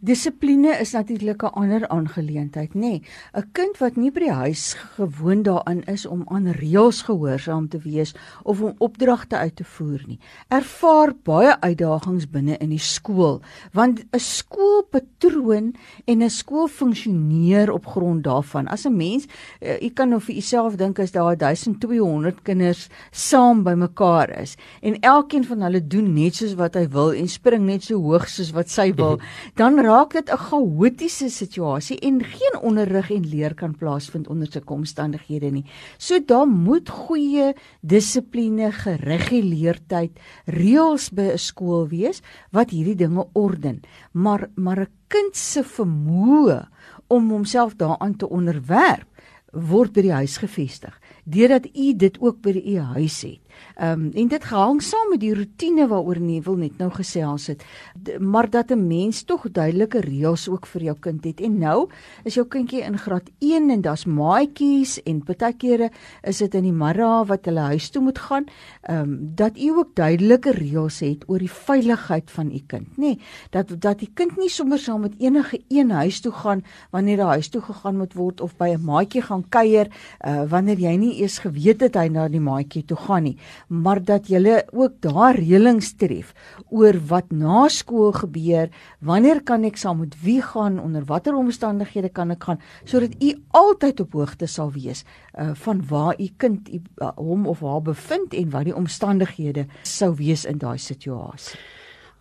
Dissipline 0.00 0.78
is 0.80 0.92
natuurlik 0.92 1.42
'n 1.42 1.52
ander 1.52 1.88
aangeleentheid, 1.88 2.74
nê. 2.74 2.80
Nee, 2.80 3.02
'n 3.34 3.48
Kind 3.52 3.78
wat 3.78 3.96
nie 3.96 4.10
by 4.10 4.20
die 4.20 4.32
huis 4.32 4.74
gewoond 4.74 5.44
daaraan 5.44 5.82
is 5.82 6.06
om 6.06 6.22
aan 6.26 6.52
reëls 6.52 7.02
gehoorsaam 7.02 7.68
te 7.68 7.78
wees 7.78 8.14
of 8.42 8.60
om 8.60 8.74
opdragte 8.78 9.36
uit 9.36 9.56
te 9.56 9.64
voer 9.64 10.02
nie, 10.06 10.18
ervaar 10.48 11.14
baie 11.22 11.60
uitdagings 11.60 12.30
binne 12.30 12.56
in 12.58 12.68
die 12.68 12.78
skool, 12.78 13.42
want 13.72 14.04
'n 14.12 14.18
skoolpatroon 14.18 15.74
en 16.04 16.22
'n 16.22 16.30
skool 16.30 16.68
funksioneer 16.68 17.72
op 17.72 17.86
grond 17.86 18.24
daarvan. 18.24 18.68
As 18.68 18.84
'n 18.86 18.96
mens, 18.96 19.26
uh, 19.60 19.80
jy 19.80 19.90
kan 19.90 20.08
nou 20.08 20.20
vir 20.20 20.34
jouself 20.34 20.76
dink 20.76 20.98
as 20.98 21.12
daar 21.12 21.36
1200 21.36 22.42
kinders 22.42 22.88
saam 23.10 23.62
bymekaar 23.62 24.40
is 24.40 24.56
en 24.80 25.00
elkeen 25.00 25.44
van 25.44 25.62
hulle 25.62 25.86
doen 25.86 26.14
net 26.14 26.34
soos 26.34 26.54
wat 26.54 26.74
hy 26.74 26.88
wil 26.88 27.12
en 27.12 27.28
spring 27.28 27.64
net 27.64 27.82
so 27.82 27.98
hoog 27.98 28.28
soos 28.28 28.50
wat 28.50 28.68
sy 28.68 28.94
wil. 28.94 29.18
dan 29.54 29.78
raak 29.80 30.12
dit 30.12 30.30
'n 30.30 30.36
chaotiese 30.36 31.28
situasie 31.30 31.98
en 31.98 32.24
geen 32.24 32.60
onderrig 32.62 33.10
en 33.10 33.26
leer 33.28 33.54
kan 33.54 33.76
plaasvind 33.76 34.28
onder 34.28 34.48
sulke 34.50 34.72
omstandighede 34.72 35.50
nie. 35.50 35.64
So 35.98 36.18
daar 36.24 36.46
moet 36.46 36.88
goeie 36.88 37.54
dissipline, 37.80 38.72
gereguleerdheid, 38.72 40.10
reëls 40.46 41.10
by 41.10 41.32
'n 41.32 41.38
skool 41.38 41.88
wees 41.88 42.22
wat 42.50 42.70
hierdie 42.70 42.96
dinge 42.96 43.26
orden. 43.32 43.80
Maar 44.12 44.50
maar 44.54 44.80
'n 44.80 44.92
kind 45.08 45.36
se 45.36 45.62
vermoë 45.64 46.68
om 47.06 47.30
homself 47.30 47.74
daaraan 47.76 48.16
te 48.16 48.28
onderwerp 48.28 49.06
word 49.52 49.92
by 49.92 50.04
die 50.06 50.14
huis 50.14 50.36
gevestig 50.38 50.94
deurdat 51.24 51.66
u 51.74 51.92
dit 51.96 52.18
ook 52.20 52.40
by 52.42 52.54
u 52.54 52.78
huis 52.94 53.22
het 53.22 53.49
Ehm 53.76 53.92
um, 53.92 54.10
en 54.14 54.28
dit 54.28 54.44
hang 54.44 54.82
saam 54.82 55.08
met 55.10 55.20
die 55.20 55.34
rotine 55.34 55.86
waaroor 55.88 56.20
Neville 56.20 56.56
net 56.56 56.78
nou 56.78 56.90
gesels 56.90 57.46
het. 57.46 57.64
D 58.02 58.18
maar 58.18 58.50
dat 58.50 58.70
'n 58.70 58.86
mens 58.86 59.22
tog 59.22 59.50
duidelike 59.50 60.00
reëls 60.00 60.48
ook 60.48 60.66
vir 60.66 60.82
jou 60.82 60.96
kind 61.00 61.24
het. 61.24 61.40
En 61.40 61.58
nou 61.58 61.88
is 62.24 62.34
jou 62.34 62.46
kindjie 62.46 62.82
in 62.82 62.98
graad 62.98 63.30
1 63.38 63.70
en 63.70 63.80
daar's 63.80 64.04
maatjies 64.04 65.02
en 65.02 65.22
baie 65.24 65.52
kere 65.56 65.90
is 66.22 66.38
dit 66.38 66.54
in 66.54 66.62
die 66.62 66.72
middag 66.72 67.26
wat 67.26 67.44
hulle 67.44 67.60
huis 67.60 67.90
toe 67.90 68.02
moet 68.02 68.18
gaan. 68.18 68.44
Ehm 68.82 69.00
um, 69.00 69.32
dat 69.34 69.58
u 69.58 69.68
ook 69.68 69.94
duidelike 69.94 70.50
reëls 70.50 71.00
het 71.00 71.24
oor 71.28 71.38
die 71.38 71.50
veiligheid 71.50 72.30
van 72.30 72.50
u 72.50 72.60
kind, 72.66 72.88
nê? 72.96 72.96
Nee, 72.96 73.18
dat 73.50 73.80
dat 73.80 73.98
die 73.98 74.10
kind 74.14 74.36
nie 74.36 74.48
sommer 74.48 74.78
saam 74.78 75.00
met 75.00 75.14
enige 75.18 75.60
een 75.68 75.90
huis 75.90 76.20
toe 76.20 76.32
gaan 76.32 76.64
wanneer 76.90 77.22
hy 77.24 77.38
huis 77.38 77.48
toe 77.48 77.62
gegaan 77.62 77.96
moet 77.96 78.14
word 78.14 78.40
of 78.40 78.56
by 78.56 78.68
'n 78.74 78.84
maatjie 78.84 79.22
gaan 79.22 79.44
kuier 79.48 79.88
uh, 80.26 80.44
wanneer 80.50 80.78
jy 80.78 80.96
nie 80.96 81.14
eers 81.20 81.38
geweet 81.38 81.80
het 81.80 81.94
hy 81.94 82.08
na 82.08 82.28
die 82.28 82.40
maatjie 82.40 82.84
toe 82.84 82.96
gaan 82.96 83.22
nie 83.22 83.36
maar 83.68 84.02
dat 84.04 84.28
jy 84.28 84.62
ook 84.72 85.00
daar 85.00 85.38
reëlings 85.38 85.94
tref 85.96 86.34
oor 86.68 86.98
wat 87.10 87.32
na 87.32 87.68
skool 87.68 88.12
gebeur 88.12 88.70
wanneer 89.00 89.42
kan 89.42 89.64
ek 89.64 89.76
saam 89.76 90.00
met 90.04 90.16
wie 90.22 90.40
gaan 90.42 90.78
onder 90.80 91.04
watter 91.04 91.34
omstandighede 91.34 92.08
kan 92.08 92.30
ek 92.30 92.44
gaan 92.44 92.62
sodat 92.84 93.16
u 93.22 93.34
altyd 93.50 94.00
op 94.00 94.12
hoogte 94.12 94.46
sal 94.46 94.72
wees 94.72 95.04
uh, 95.34 95.50
van 95.54 95.82
waar 95.88 96.14
u 96.18 96.28
kind 96.36 96.68
u, 96.68 96.80
uh, 97.02 97.12
hom 97.16 97.46
of 97.46 97.60
haar 97.60 97.82
bevind 97.82 98.34
en 98.34 98.50
wat 98.50 98.64
die 98.64 98.76
omstandighede 98.76 99.66
sou 99.82 100.14
wees 100.14 100.44
in 100.44 100.58
daai 100.58 100.78
situasie 100.78 101.58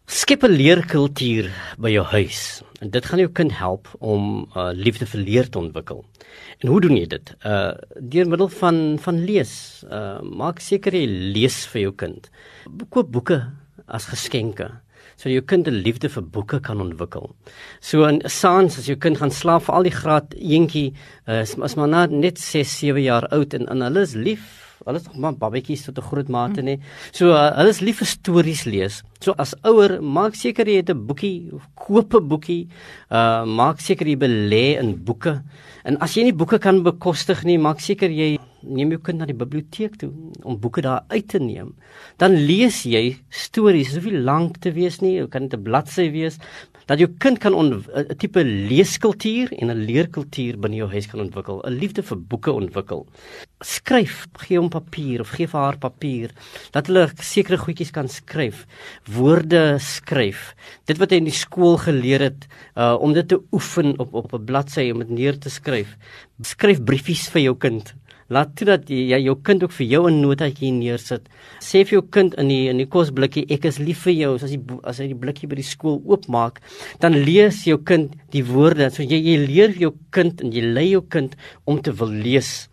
Skep 0.10 0.42
'n 0.44 0.58
leerkultuur 0.58 1.52
by 1.78 1.92
jou 1.94 2.06
huis. 2.18 2.64
En 2.80 2.90
dit 2.90 3.06
gaan 3.06 3.20
jou 3.20 3.30
kind 3.36 3.54
help 3.60 3.90
om 4.00 4.46
uh, 4.56 4.70
liefde 4.74 5.06
vir 5.12 5.22
leer 5.22 5.50
te 5.50 5.60
ontwikkel. 5.60 6.06
En 6.64 6.70
hoe 6.72 6.82
doen 6.82 6.96
jy 6.96 7.08
dit? 7.12 7.34
Uh 7.46 7.74
deur 8.00 8.30
middel 8.32 8.52
van 8.60 9.00
van 9.04 9.24
lees. 9.28 9.54
Uh 9.90 10.20
maak 10.24 10.62
seker 10.64 10.96
jy 10.96 11.06
lees 11.36 11.66
vir 11.74 11.82
jou 11.82 11.96
kind. 12.06 12.30
Koop 12.90 13.12
boeke 13.12 13.42
as 13.88 14.08
geskenke 14.12 14.72
sodat 15.20 15.36
jou 15.36 15.46
kind 15.52 15.68
'n 15.68 15.84
liefde 15.84 16.08
vir 16.10 16.24
boeke 16.24 16.60
kan 16.64 16.80
ontwikkel. 16.80 17.36
So 17.82 18.06
in 18.08 18.22
saans 18.24 18.78
as 18.78 18.88
jou 18.88 18.96
kind 18.96 19.18
gaan 19.18 19.32
slaap 19.32 19.64
vir 19.64 19.76
al 19.76 19.84
die 19.84 19.92
graad 19.92 20.34
eentjie 20.34 20.94
uh, 21.28 21.42
is 21.42 21.76
maar 21.76 22.08
net 22.08 22.40
6, 22.40 22.80
7 22.80 23.04
jaar 23.04 23.28
oud 23.28 23.54
en, 23.54 23.68
en 23.68 23.82
hulle 23.82 24.02
is 24.02 24.16
lief 24.16 24.69
Hulle 24.86 25.00
is 25.00 25.08
nog 25.08 25.18
maar 25.18 25.36
babatjies 25.36 25.84
tot 25.86 25.98
'n 25.98 26.08
groot 26.10 26.30
mate 26.30 26.62
nê. 26.62 26.80
So 27.12 27.32
uh, 27.32 27.52
hulle 27.58 27.70
is 27.70 27.82
lief 27.82 27.98
vir 28.00 28.08
stories 28.08 28.64
lees. 28.66 29.04
So 29.20 29.34
as 29.38 29.54
ouer, 29.64 30.02
maak 30.02 30.36
seker 30.36 30.68
jy 30.68 30.78
het 30.82 30.90
'n 30.90 31.06
boekie 31.08 31.52
of 31.54 31.68
koop 31.76 32.14
'n 32.16 32.28
boekie. 32.28 32.68
Uh 33.12 33.46
maak 33.46 33.80
seker 33.82 34.08
jy 34.08 34.16
belê 34.16 34.80
in 34.80 34.96
boeke. 35.04 35.44
En 35.84 35.98
as 35.98 36.14
jy 36.16 36.24
nie 36.24 36.34
boeke 36.36 36.60
kan 36.60 36.84
bekostig 36.84 37.44
nie, 37.44 37.58
maak 37.58 37.80
seker 37.80 38.10
jy 38.10 38.38
neem 38.64 38.92
jou 38.92 39.00
kind 39.04 39.22
na 39.22 39.28
die 39.30 39.38
biblioteek 39.38 39.96
toe 40.00 40.10
om 40.44 40.58
boeke 40.60 40.84
daar 40.84 41.06
uit 41.10 41.28
te 41.32 41.40
neem. 41.40 41.74
Dan 42.18 42.36
lees 42.36 42.84
jy 42.84 43.18
stories, 43.30 43.94
dit 43.94 44.04
hoef 44.04 44.12
nie 44.12 44.24
lank 44.24 44.60
te 44.64 44.74
wees 44.76 45.00
nie, 45.02 45.20
dit 45.20 45.32
kan 45.32 45.44
net 45.44 45.54
'n 45.54 45.64
bladsy 45.64 46.10
wees, 46.12 46.40
dat 46.90 46.98
jou 46.98 47.10
kind 47.22 47.38
kan 47.38 47.54
'n 47.54 48.18
tipe 48.18 48.44
leeskultuur 48.44 49.54
en 49.62 49.70
'n 49.70 49.86
leerkultuur 49.86 50.58
binne 50.58 50.78
jou 50.78 50.90
huis 50.90 51.08
kan 51.08 51.20
ontwikkel, 51.20 51.62
'n 51.62 51.78
liefde 51.80 52.02
vir 52.04 52.18
boeke 52.18 52.52
ontwikkel. 52.52 53.06
Skryf, 53.62 54.28
gee 54.34 54.58
hom 54.58 54.70
papier 54.70 55.22
of 55.22 55.30
gee 55.30 55.48
vir 55.48 55.60
haar 55.60 55.78
papier 55.78 56.32
dat 56.72 56.88
hulle 56.88 57.10
sekere 57.22 57.58
goedjies 57.58 57.92
kan 57.92 58.08
skryf, 58.08 58.66
woorde 59.06 59.78
skryf. 59.80 60.56
Dit 60.86 60.98
wat 60.98 61.12
hy 61.12 61.18
in 61.18 61.30
die 61.30 61.32
skool 61.46 61.78
geleer 61.78 62.20
het, 62.20 62.48
uh 62.76 62.98
om 63.00 63.14
dit 63.14 63.28
te 63.28 63.40
oefen 63.52 64.00
op 64.00 64.14
op 64.14 64.34
'n 64.34 64.46
bladsy 64.46 64.92
om 64.92 65.00
dit 65.00 65.10
neer 65.10 65.38
te 65.38 65.50
skryf. 65.50 65.98
Skryf 66.42 66.84
briefies 66.84 67.30
vir 67.30 67.42
jou 67.42 67.56
kind. 67.56 67.94
Laat 68.30 68.52
toe 68.56 68.68
dat 68.70 68.90
jy 68.94 69.18
jou 69.24 69.34
kind 69.42 69.64
ook 69.66 69.72
vir 69.74 69.88
jou 69.88 70.04
'n 70.08 70.22
notaatjie 70.22 70.72
neersit. 70.72 71.30
Sê 71.60 71.84
vir 71.84 72.00
jou 72.00 72.06
kind 72.12 72.36
in 72.36 72.48
die 72.48 72.70
in 72.70 72.78
die 72.78 72.86
kosblikkie 72.86 73.46
ek 73.50 73.66
is 73.66 73.80
lief 73.80 74.04
vir 74.06 74.14
jou. 74.14 74.36
As 74.36 74.52
jy 74.52 74.60
as 74.84 75.00
hy 75.00 75.08
die 75.08 75.16
blikkie 75.16 75.48
by 75.48 75.56
die 75.56 75.64
skool 75.64 76.02
oopmaak, 76.06 76.62
dan 77.00 77.14
lees 77.14 77.66
jou 77.66 77.78
kind 77.78 78.16
die 78.32 78.44
woorde. 78.44 78.92
So 78.92 79.04
jy 79.04 79.18
jy 79.18 79.48
leer 79.48 79.72
jou 79.72 79.94
kind 80.12 80.42
en 80.42 80.52
jy 80.52 80.62
lei 80.62 80.90
jou 80.90 81.02
kind 81.02 81.36
om 81.66 81.82
te 81.82 81.92
wil 81.92 82.10
lees. 82.10 82.70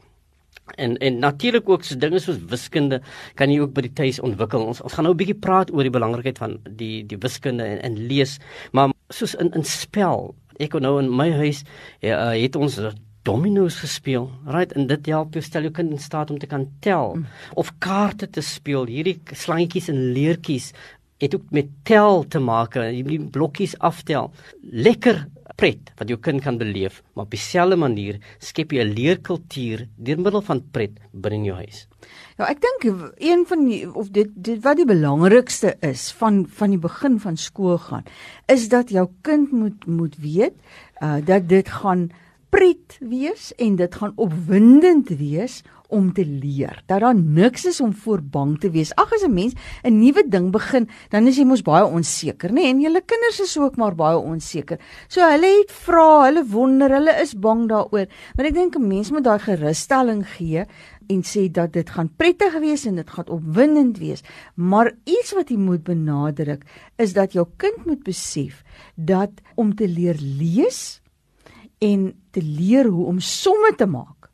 En 0.75 0.97
en 0.99 1.19
natuurlik 1.19 1.69
ook 1.69 1.85
so 1.85 1.97
dinge 1.97 2.19
soos 2.19 2.39
wiskunde 2.51 3.01
kan 3.35 3.51
jy 3.51 3.61
ook 3.61 3.73
by 3.73 3.81
die 3.87 3.93
tuis 3.95 4.21
ontwikkel. 4.21 4.61
Ons 4.61 4.81
ons 4.81 4.93
gaan 4.93 5.05
nou 5.05 5.15
'n 5.15 5.17
bietjie 5.17 5.41
praat 5.41 5.71
oor 5.73 5.83
die 5.83 5.91
belangrikheid 5.99 6.39
van 6.39 6.59
die 6.69 7.07
die 7.07 7.19
wiskunde 7.19 7.65
en, 7.65 7.81
en 7.83 8.07
lees, 8.09 8.39
maar 8.73 8.91
soos 9.09 9.35
in 9.35 9.53
in 9.55 9.65
spel. 9.65 10.35
Ek 10.59 10.73
nou 10.73 10.99
in 10.99 11.17
my 11.17 11.31
huis 11.31 11.65
ja, 12.01 12.33
het 12.33 12.57
ons 12.57 12.81
domino's 13.27 13.81
gespeel. 13.83 14.29
Right, 14.47 14.73
en 14.79 14.87
dit 14.91 15.11
help 15.13 15.37
jou 15.37 15.45
stel 15.45 15.69
jou 15.69 15.75
kind 15.77 15.95
in 15.97 16.03
staat 16.03 16.31
om 16.31 16.39
te 16.39 16.49
kan 16.51 16.69
tel 16.85 17.17
mm. 17.17 17.27
of 17.63 17.73
kaarte 17.83 18.31
te 18.31 18.45
speel. 18.45 18.87
Hierdie 18.91 19.19
slangetjies 19.35 19.91
en 19.93 20.03
leertjies 20.17 20.73
het 21.23 21.35
ook 21.35 21.49
met 21.51 21.69
tel 21.89 22.27
te 22.29 22.41
maak. 22.43 22.77
Jy 22.77 23.03
moet 23.07 23.31
blokkies 23.33 23.77
aftel. 23.85 24.31
Lekker 24.63 25.25
pret 25.57 25.93
wat 25.97 26.11
jou 26.11 26.19
kind 26.21 26.43
kan 26.45 26.59
beleef, 26.61 27.01
maar 27.15 27.25
op 27.25 27.33
dieselfde 27.33 27.79
manier 27.81 28.19
skep 28.39 28.73
jy 28.73 28.85
'n 28.85 28.95
leerkultuur 28.95 29.87
deur 29.97 30.21
middel 30.21 30.43
van 30.43 30.63
pret 30.73 30.93
binne 31.13 31.37
in 31.39 31.45
jou 31.45 31.57
huis. 31.57 31.87
Ja, 32.39 32.45
ek 32.51 32.61
dink 32.61 32.85
een 33.19 33.47
van 33.47 33.65
die 33.65 33.95
of 33.95 34.11
dit 34.11 34.29
dit 34.35 34.63
wat 34.63 34.77
die 34.77 34.85
belangrikste 34.85 35.77
is 35.81 36.13
van 36.13 36.47
van 36.49 36.71
die 36.71 36.79
begin 36.79 37.21
van 37.21 37.37
skool 37.37 37.79
gaan, 37.79 38.05
is 38.47 38.69
dat 38.69 38.91
jou 38.91 39.09
kind 39.23 39.53
moet 39.53 39.87
moet 39.87 40.17
weet 40.17 40.55
uh 41.03 41.17
dat 41.25 41.49
dit 41.49 41.69
gaan 41.69 42.11
pret 42.49 42.99
wees 43.01 43.53
en 43.57 43.77
dit 43.77 43.95
gaan 43.95 44.13
opwindend 44.17 45.09
wees 45.09 45.63
om 45.89 46.13
te 46.13 46.25
leer. 46.27 46.83
Dat 46.87 47.01
daar 47.01 47.15
niks 47.15 47.65
is 47.65 47.81
om 47.81 47.95
voor 47.95 48.23
bang 48.23 48.57
te 48.61 48.71
wees. 48.71 48.95
Ag 48.95 49.13
as 49.13 49.23
'n 49.25 49.35
mens 49.35 49.55
'n 49.83 49.99
nuwe 49.99 50.29
ding 50.29 50.51
begin, 50.51 50.89
dan 51.09 51.27
is 51.27 51.37
jy 51.37 51.45
mos 51.45 51.63
baie 51.63 51.85
onseker, 51.85 52.51
nê? 52.51 52.55
Nee? 52.55 52.71
En 52.71 52.81
julle 52.81 53.01
kinders 53.01 53.41
is 53.41 53.59
ook 53.59 53.77
maar 53.77 53.95
baie 53.95 54.19
onseker. 54.19 54.79
So 55.09 55.21
hulle 55.21 55.59
het 55.61 55.71
vra, 55.73 56.25
hulle 56.25 56.45
wonder, 56.47 56.91
hulle 56.91 57.21
is 57.21 57.35
bang 57.35 57.69
daaroor. 57.69 58.07
Maar 58.37 58.47
ek 58.47 58.55
dink 58.55 58.77
'n 58.77 58.87
mens 58.87 59.11
moet 59.11 59.25
daai 59.25 59.39
gerusstelling 59.39 60.27
gee 60.27 60.65
en 61.07 61.23
sê 61.23 61.51
dat 61.51 61.73
dit 61.73 61.91
gaan 61.91 62.11
prettig 62.17 62.59
wees 62.59 62.85
en 62.87 62.95
dit 62.95 63.11
gaan 63.11 63.29
opwindend 63.29 63.99
wees. 63.99 64.23
Maar 64.55 64.93
iets 65.05 65.33
wat 65.33 65.49
jy 65.49 65.57
moet 65.57 65.83
benadruk 65.83 66.65
is 66.97 67.13
dat 67.13 67.33
jou 67.33 67.47
kind 67.57 67.87
moet 67.87 68.03
besef 68.03 68.63
dat 68.95 69.31
om 69.55 69.75
te 69.75 69.89
leer 69.89 70.17
lees 70.21 71.01
en 71.79 72.15
te 72.31 72.43
leer 72.43 72.89
hoe 72.89 73.07
om 73.07 73.21
somme 73.21 73.75
te 73.77 73.87
maak 73.87 74.31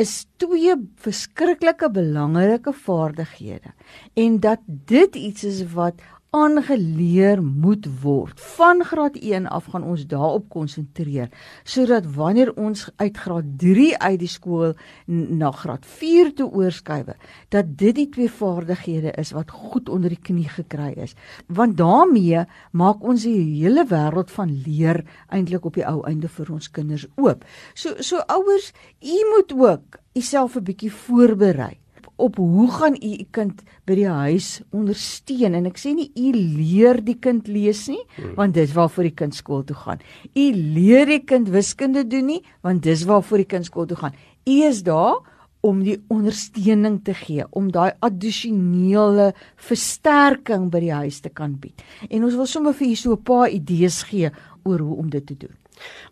is 0.00 0.24
twee 0.40 0.74
verskriklike 1.02 1.90
belangrike 1.92 2.72
vaardighede 2.72 3.74
en 4.14 4.40
dat 4.40 4.62
dit 4.66 5.16
iets 5.16 5.44
is 5.44 5.60
wat 5.72 6.00
aangeleer 6.30 7.42
moet 7.42 7.86
word. 8.02 8.40
Van 8.40 8.84
graad 8.84 9.16
1 9.18 9.46
af 9.46 9.64
gaan 9.72 9.82
ons 9.82 10.06
daarop 10.06 10.48
konsentreer 10.48 11.28
sodat 11.64 12.06
wanneer 12.14 12.52
ons 12.54 12.86
uit 12.96 13.16
graad 13.16 13.48
3 13.58 13.98
uit 13.98 14.18
die 14.20 14.30
skool 14.30 14.74
na 15.06 15.50
graad 15.50 15.86
4 15.86 16.32
toe 16.34 16.46
oorskuif, 16.50 17.10
dat 17.48 17.74
dit 17.78 17.94
die 17.94 18.08
twee 18.08 18.30
vaardighede 18.30 19.12
is 19.18 19.34
wat 19.34 19.50
goed 19.50 19.88
onder 19.88 20.14
die 20.14 20.22
knie 20.22 20.48
gekry 20.48 20.92
is. 21.02 21.16
Want 21.46 21.76
daarmee 21.76 22.46
maak 22.70 23.02
ons 23.02 23.26
die 23.26 23.62
hele 23.62 23.86
wêreld 23.90 24.30
van 24.30 24.54
leer 24.66 25.02
eintlik 25.28 25.66
op 25.66 25.74
die 25.74 25.86
ou 25.86 26.00
einde 26.06 26.30
vir 26.30 26.54
ons 26.54 26.70
kinders 26.70 27.08
oop. 27.16 27.44
So 27.74 27.98
so 27.98 28.22
ouers, 28.26 28.72
u 29.02 29.18
moet 29.34 29.52
ook 29.52 30.00
uself 30.14 30.56
'n 30.56 30.64
bietjie 30.64 30.92
voorberei 30.92 31.80
op 32.16 32.36
hoe 32.36 32.70
gaan 32.70 32.96
u 32.96 33.10
u 33.20 33.26
kind 33.30 33.62
by 33.86 33.94
die 33.94 34.08
huis 34.08 34.60
ondersteun 34.70 35.54
en 35.54 35.66
ek 35.66 35.80
sê 35.80 35.94
nie 35.94 36.10
u 36.16 36.32
leer 36.34 37.00
die 37.04 37.18
kind 37.18 37.48
lees 37.48 37.86
nie 37.88 38.02
hmm. 38.16 38.34
want 38.38 38.54
dis 38.54 38.72
waarvoor 38.76 39.10
die 39.10 39.16
kind 39.22 39.34
skool 39.34 39.64
toe 39.64 39.76
gaan. 39.76 40.00
U 40.34 40.46
leer 40.52 41.06
die 41.06 41.24
kind 41.24 41.48
wiskunde 41.48 42.06
doen 42.06 42.26
nie 42.26 42.42
want 42.62 42.82
dis 42.82 43.04
waarvoor 43.04 43.44
die 43.44 43.50
kind 43.56 43.68
skool 43.68 43.86
toe 43.86 43.98
gaan. 44.00 44.16
U 44.46 44.56
is 44.68 44.82
daar 44.82 45.20
om 45.60 45.82
die 45.84 45.98
ondersteuning 46.08 47.00
te 47.04 47.14
gee, 47.16 47.44
om 47.56 47.68
daai 47.72 47.92
addisionele 48.00 49.30
versterking 49.60 50.70
by 50.72 50.80
die 50.86 50.94
huis 51.02 51.20
te 51.20 51.28
kan 51.28 51.58
bied. 51.60 51.84
En 52.08 52.24
ons 52.24 52.36
wil 52.38 52.48
sommer 52.48 52.76
vir 52.76 52.88
u 52.88 52.94
so 52.96 53.12
'n 53.12 53.22
paar 53.22 53.48
idees 53.50 54.02
gee 54.08 54.30
oor 54.64 54.78
hoe 54.78 54.96
om 54.96 55.10
dit 55.10 55.26
te 55.26 55.36
doen. 55.36 55.56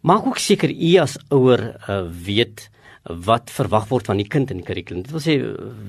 Maak 0.02 0.26
ook 0.26 0.38
seker 0.38 0.70
u 0.70 0.96
as 0.96 1.18
ouer 1.30 1.76
uh, 1.88 2.08
weet 2.24 2.70
wat 3.08 3.50
verwag 3.50 3.88
word 3.88 4.06
van 4.06 4.16
die 4.20 4.28
kind 4.28 4.50
in 4.50 4.60
die 4.60 4.66
kurrikulum. 4.66 5.02
Dit 5.02 5.14
wil 5.14 5.24
sê 5.24 5.38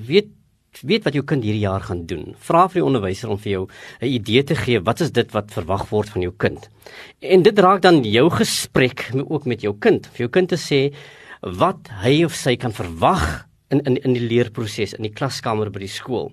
weet 0.07 0.35
weet 0.85 1.03
wat 1.03 1.15
jou 1.17 1.23
kind 1.25 1.43
hierdie 1.43 1.65
jaar 1.65 1.81
gaan 1.81 2.03
doen. 2.05 2.35
Vra 2.45 2.67
vir 2.69 2.79
die 2.79 2.85
onderwyser 2.85 3.31
om 3.33 3.39
vir 3.41 3.51
jou 3.51 3.67
'n 4.01 4.05
idee 4.05 4.43
te 4.43 4.55
gee 4.55 4.79
wat 4.79 5.01
is 5.01 5.11
dit 5.11 5.31
wat 5.33 5.51
verwag 5.51 5.89
word 5.89 6.09
van 6.09 6.21
jou 6.21 6.31
kind. 6.37 6.69
En 7.21 7.41
dit 7.41 7.59
raak 7.59 7.81
dan 7.81 8.03
jou 8.03 8.29
gesprek 8.29 9.09
ook 9.13 9.45
met 9.45 9.61
jou 9.61 9.73
kind. 9.73 10.07
Vir 10.07 10.17
jou 10.17 10.29
kind 10.29 10.49
te 10.49 10.57
sê 10.57 10.93
wat 11.41 11.89
hy 12.03 12.23
of 12.23 12.35
sy 12.35 12.55
kan 12.55 12.71
verwag 12.71 13.48
in 13.69 13.81
in 13.85 13.97
in 14.03 14.15
die 14.17 14.25
leerproses 14.25 14.95
in 14.97 15.05
die 15.05 15.13
klaskamer 15.13 15.69
by 15.69 15.83
die 15.83 15.91
skool. 15.91 16.31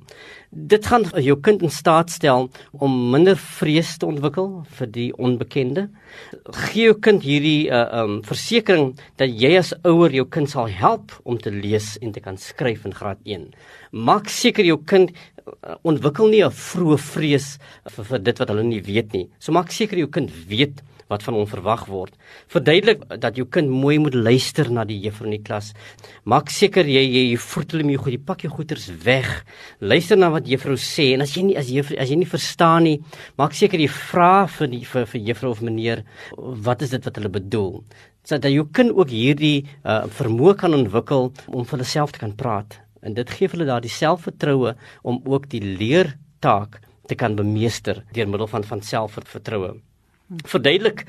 Dit 0.51 0.87
gaan 0.89 1.05
jou 1.21 1.37
kind 1.45 1.63
in 1.63 1.73
staat 1.73 2.11
stel 2.11 2.49
om 2.73 2.95
minder 3.13 3.37
vrees 3.37 3.97
te 3.99 4.09
ontwikkel 4.09 4.65
vir 4.79 4.91
die 4.93 5.09
onbekende. 5.13 5.89
Gee 6.71 6.89
jou 6.89 6.97
kind 7.09 7.23
hierdie 7.27 7.69
uh 7.69 7.85
um 8.03 8.19
versekering 8.27 8.95
dat 9.21 9.31
jy 9.31 9.57
as 9.59 9.75
ouer 9.85 10.15
jou 10.15 10.25
kind 10.25 10.51
sal 10.51 10.69
help 10.69 11.13
om 11.25 11.39
te 11.39 11.53
lees 11.53 11.97
en 12.01 12.13
te 12.13 12.21
kan 12.21 12.41
skryf 12.41 12.85
in 12.87 12.97
graad 12.97 13.21
1. 13.25 13.51
Maak 13.93 14.29
seker 14.33 14.65
jou 14.65 14.79
kind 14.85 15.13
uh, 15.13 15.77
ontwikkel 15.83 16.29
nie 16.29 16.45
'n 16.45 16.51
vroeë 16.51 16.99
vrees 16.99 17.59
vir, 17.85 18.05
vir 18.05 18.19
dit 18.19 18.39
wat 18.39 18.49
hulle 18.49 18.65
nie 18.65 18.83
weet 18.83 19.13
nie. 19.13 19.29
So 19.39 19.53
maak 19.53 19.71
seker 19.71 19.99
jou 19.99 20.09
kind 20.09 20.31
weet 20.49 20.83
wat 21.13 21.23
van 21.27 21.37
hom 21.39 21.47
verwag 21.49 21.85
word. 21.91 22.15
Verduidelik 22.51 23.05
dat 23.23 23.39
jou 23.39 23.47
kind 23.51 23.71
mooi 23.71 23.99
moet 24.03 24.15
luister 24.15 24.71
na 24.73 24.85
die 24.89 24.99
juffrou 25.05 25.29
in 25.31 25.37
die 25.37 25.45
klas. 25.47 25.73
Maak 26.27 26.51
seker 26.51 26.89
jy 26.91 27.05
jy, 27.05 27.23
jy 27.33 27.39
voetel 27.43 27.85
hom 27.85 27.93
jy 27.93 28.01
goed, 28.01 28.17
jy 28.17 28.23
pak 28.31 28.43
jou 28.47 28.53
goeders 28.53 28.89
weg. 29.05 29.31
Luister 29.81 30.19
na 30.19 30.33
wat 30.35 30.51
juffrou 30.51 30.77
sê 30.81 31.13
en 31.15 31.23
as 31.27 31.37
jy 31.37 31.47
nie 31.51 31.59
as 31.59 31.71
juffrou 31.71 32.01
as 32.03 32.11
jy 32.11 32.19
nie 32.19 32.31
verstaan 32.31 32.89
nie, 32.89 32.97
maak 33.39 33.55
seker 33.57 33.83
jy 33.83 33.89
vra 33.93 34.47
vir 34.59 34.73
die 34.75 34.83
vir, 34.87 35.07
vir 35.13 35.25
juffrou 35.31 35.55
of 35.55 35.63
meneer 35.65 36.03
wat 36.37 36.83
is 36.83 36.95
dit 36.95 37.07
wat 37.07 37.21
hulle 37.21 37.33
bedoel. 37.39 37.81
Sodat 38.27 38.51
jou 38.51 38.67
kind 38.75 38.91
ook 38.91 39.13
hierdie 39.15 39.69
uh, 39.87 40.03
vermoë 40.11 40.57
kan 40.59 40.75
ontwikkel 40.75 41.31
om 41.47 41.63
vir 41.63 41.77
hulle 41.77 41.87
self 41.87 42.17
te 42.17 42.25
kan 42.25 42.35
praat. 42.35 42.81
En 43.07 43.15
dit 43.15 43.31
gee 43.39 43.53
hulle 43.53 43.69
daardie 43.69 43.93
selfvertroue 43.93 44.75
om 45.07 45.23
ook 45.31 45.47
die 45.53 45.63
leertaak 45.63 46.81
te 47.07 47.15
kan 47.15 47.39
bemeester 47.39 48.03
deur 48.17 48.27
middel 48.27 48.51
van 48.51 48.67
van 48.67 48.83
selfvertroue 48.83 49.77
verduidelik 50.27 51.05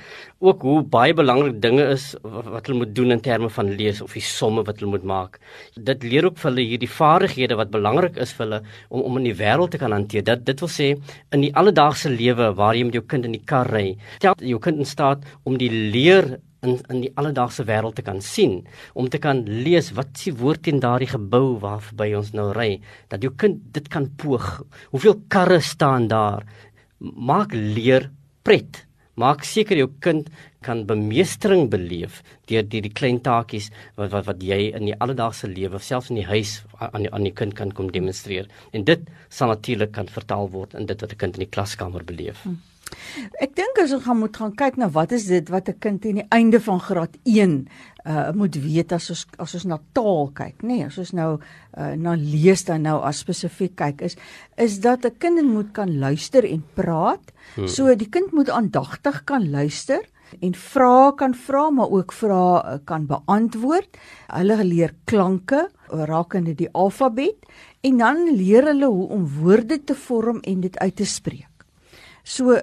ook 0.46 0.62
hoe 0.62 0.82
baie 0.86 1.14
belangrik 1.18 1.58
dinge 1.62 1.86
is 1.90 2.12
wat 2.22 2.68
hulle 2.68 2.84
moet 2.84 2.94
doen 2.96 3.16
in 3.16 3.22
terme 3.26 3.50
van 3.50 3.72
lees 3.80 4.02
of 4.06 4.14
die 4.14 4.22
somme 4.22 4.62
wat 4.68 4.78
hulle 4.78 4.92
moet 4.94 5.08
maak. 5.10 5.40
Dit 5.74 6.06
leer 6.06 6.28
ook 6.30 6.38
vir 6.38 6.52
hulle 6.52 6.66
hierdie 6.70 6.92
vaardighede 6.92 7.58
wat 7.58 7.74
belangrik 7.74 8.20
is 8.22 8.36
vir 8.38 8.46
hulle 8.46 8.62
om 8.90 9.06
om 9.08 9.18
in 9.22 9.30
die 9.32 9.38
wêreld 9.40 9.74
te 9.74 9.82
kan 9.82 9.96
hanteer. 9.96 10.26
Dit 10.28 10.46
dit 10.46 10.62
wil 10.62 10.70
sê 10.70 10.90
in 11.34 11.46
die 11.46 11.54
alledaagse 11.58 12.14
lewe 12.14 12.52
waar 12.60 12.78
jy 12.78 12.86
met 12.86 13.00
jou 13.00 13.06
kind 13.10 13.26
in 13.26 13.34
die 13.34 13.46
kar 13.54 13.72
ry, 13.74 13.98
stel 14.20 14.38
jou 14.38 14.62
kind 14.62 14.86
in 14.86 14.90
staat 14.90 15.26
om 15.46 15.58
die 15.58 15.72
leer 15.72 16.38
in 16.62 16.78
in 16.94 17.02
die 17.06 17.14
alledaagse 17.18 17.66
wêreld 17.66 17.98
te 17.98 18.06
kan 18.06 18.22
sien, 18.22 18.60
om 18.94 19.10
te 19.10 19.22
kan 19.22 19.44
lees 19.46 19.92
wat 19.98 20.14
s'ie 20.18 20.34
woord 20.38 20.70
in 20.70 20.82
daardie 20.84 21.10
gebou 21.10 21.58
waar 21.62 21.82
verby 21.90 22.14
ons 22.18 22.34
nou 22.38 22.52
ry, 22.54 22.76
dat 23.10 23.24
jou 23.24 23.34
kind 23.34 23.62
dit 23.74 23.90
kan 23.90 24.10
poog. 24.18 24.60
Hoeveel 24.94 25.24
karre 25.28 25.62
staan 25.62 26.08
daar? 26.08 26.46
Maak 27.00 27.54
leer 27.54 28.12
pret 28.44 28.87
Maak 29.18 29.46
seker 29.50 29.80
jou 29.80 29.88
kind 30.06 30.28
kan 30.62 30.84
bemeestering 30.86 31.72
beleef 31.74 32.20
deur 32.50 32.66
die, 32.70 32.84
die 32.86 32.94
klein 32.94 33.18
taakies 33.26 33.72
wat 33.98 34.12
wat 34.14 34.28
wat 34.30 34.44
jy 34.46 34.60
in 34.78 34.86
die 34.86 34.98
alledaagse 35.02 35.50
lewe 35.50 35.82
selfs 35.82 36.12
in 36.14 36.20
die 36.22 36.28
huis 36.30 36.60
aan 36.78 37.10
aan 37.10 37.26
die 37.26 37.34
kind 37.34 37.56
kan 37.58 37.74
kom 37.74 37.90
demonstreer. 37.94 38.46
En 38.78 38.86
dit 38.86 39.10
sal 39.30 39.50
natuurlik 39.54 39.96
kan 39.98 40.12
vertaal 40.20 40.52
word 40.54 40.78
in 40.78 40.86
dit 40.86 41.02
wat 41.02 41.14
'n 41.14 41.22
kind 41.24 41.38
in 41.38 41.46
die 41.48 41.54
klaskamer 41.56 42.06
beleef. 42.06 42.44
Hmm. 42.44 42.62
Ek 43.42 43.56
dink 43.56 43.80
as 43.82 43.94
ons 43.96 44.04
gaan 44.06 44.20
moet 44.20 44.38
gaan 44.38 44.56
kyk 44.56 44.78
na 44.78 44.90
wat 44.94 45.12
is 45.12 45.28
dit 45.28 45.50
wat 45.50 45.70
'n 45.70 45.80
kind 45.80 46.02
teen 46.02 46.16
die 46.22 46.28
einde 46.30 46.60
van 46.60 46.80
graad 46.80 47.18
1 47.24 47.68
uh 48.08 48.32
moet 48.32 48.56
weet 48.56 48.92
as 48.92 49.10
ons 49.10 49.26
as 49.38 49.54
ons 49.54 49.66
na 49.66 49.80
taal 49.94 50.30
kyk, 50.34 50.64
nê, 50.64 50.80
nee, 50.80 50.86
as 50.86 50.98
ons 50.98 51.12
nou 51.12 51.40
uh 51.78 51.96
na 51.96 52.16
lees 52.16 52.64
dan 52.64 52.84
nou 52.84 53.02
as 53.04 53.20
spesifiek 53.20 53.76
kyk 53.76 54.02
is 54.02 54.16
is 54.58 54.80
dat 54.80 55.06
'n 55.06 55.18
kind 55.20 55.44
moet 55.44 55.74
kan 55.74 56.00
luister 56.00 56.46
en 56.46 56.64
praat. 56.74 57.34
Hmm. 57.56 57.68
So 57.68 57.96
die 57.96 58.10
kind 58.10 58.32
moet 58.32 58.50
aandagtig 58.50 59.26
kan 59.26 59.50
luister 59.52 60.02
en 60.40 60.54
vra 60.54 61.12
kan 61.12 61.34
vra 61.34 61.70
maar 61.70 61.90
ook 61.90 62.12
vra 62.12 62.44
uh, 62.74 62.80
kan 62.86 63.06
beantwoord. 63.06 63.98
Hulle 64.28 64.64
leer 64.64 64.94
klanke 65.06 65.70
rakende 65.90 66.56
die 66.56 66.70
alfabet 66.72 67.36
en 67.82 67.98
dan 67.98 68.36
leer 68.36 68.66
hulle 68.72 68.86
hoe 68.86 69.08
om 69.10 69.28
woorde 69.42 69.84
te 69.84 69.96
vorm 69.96 70.40
en 70.44 70.62
dit 70.62 70.78
uit 70.78 70.96
te 70.96 71.06
spreek. 71.06 71.66
So 72.24 72.60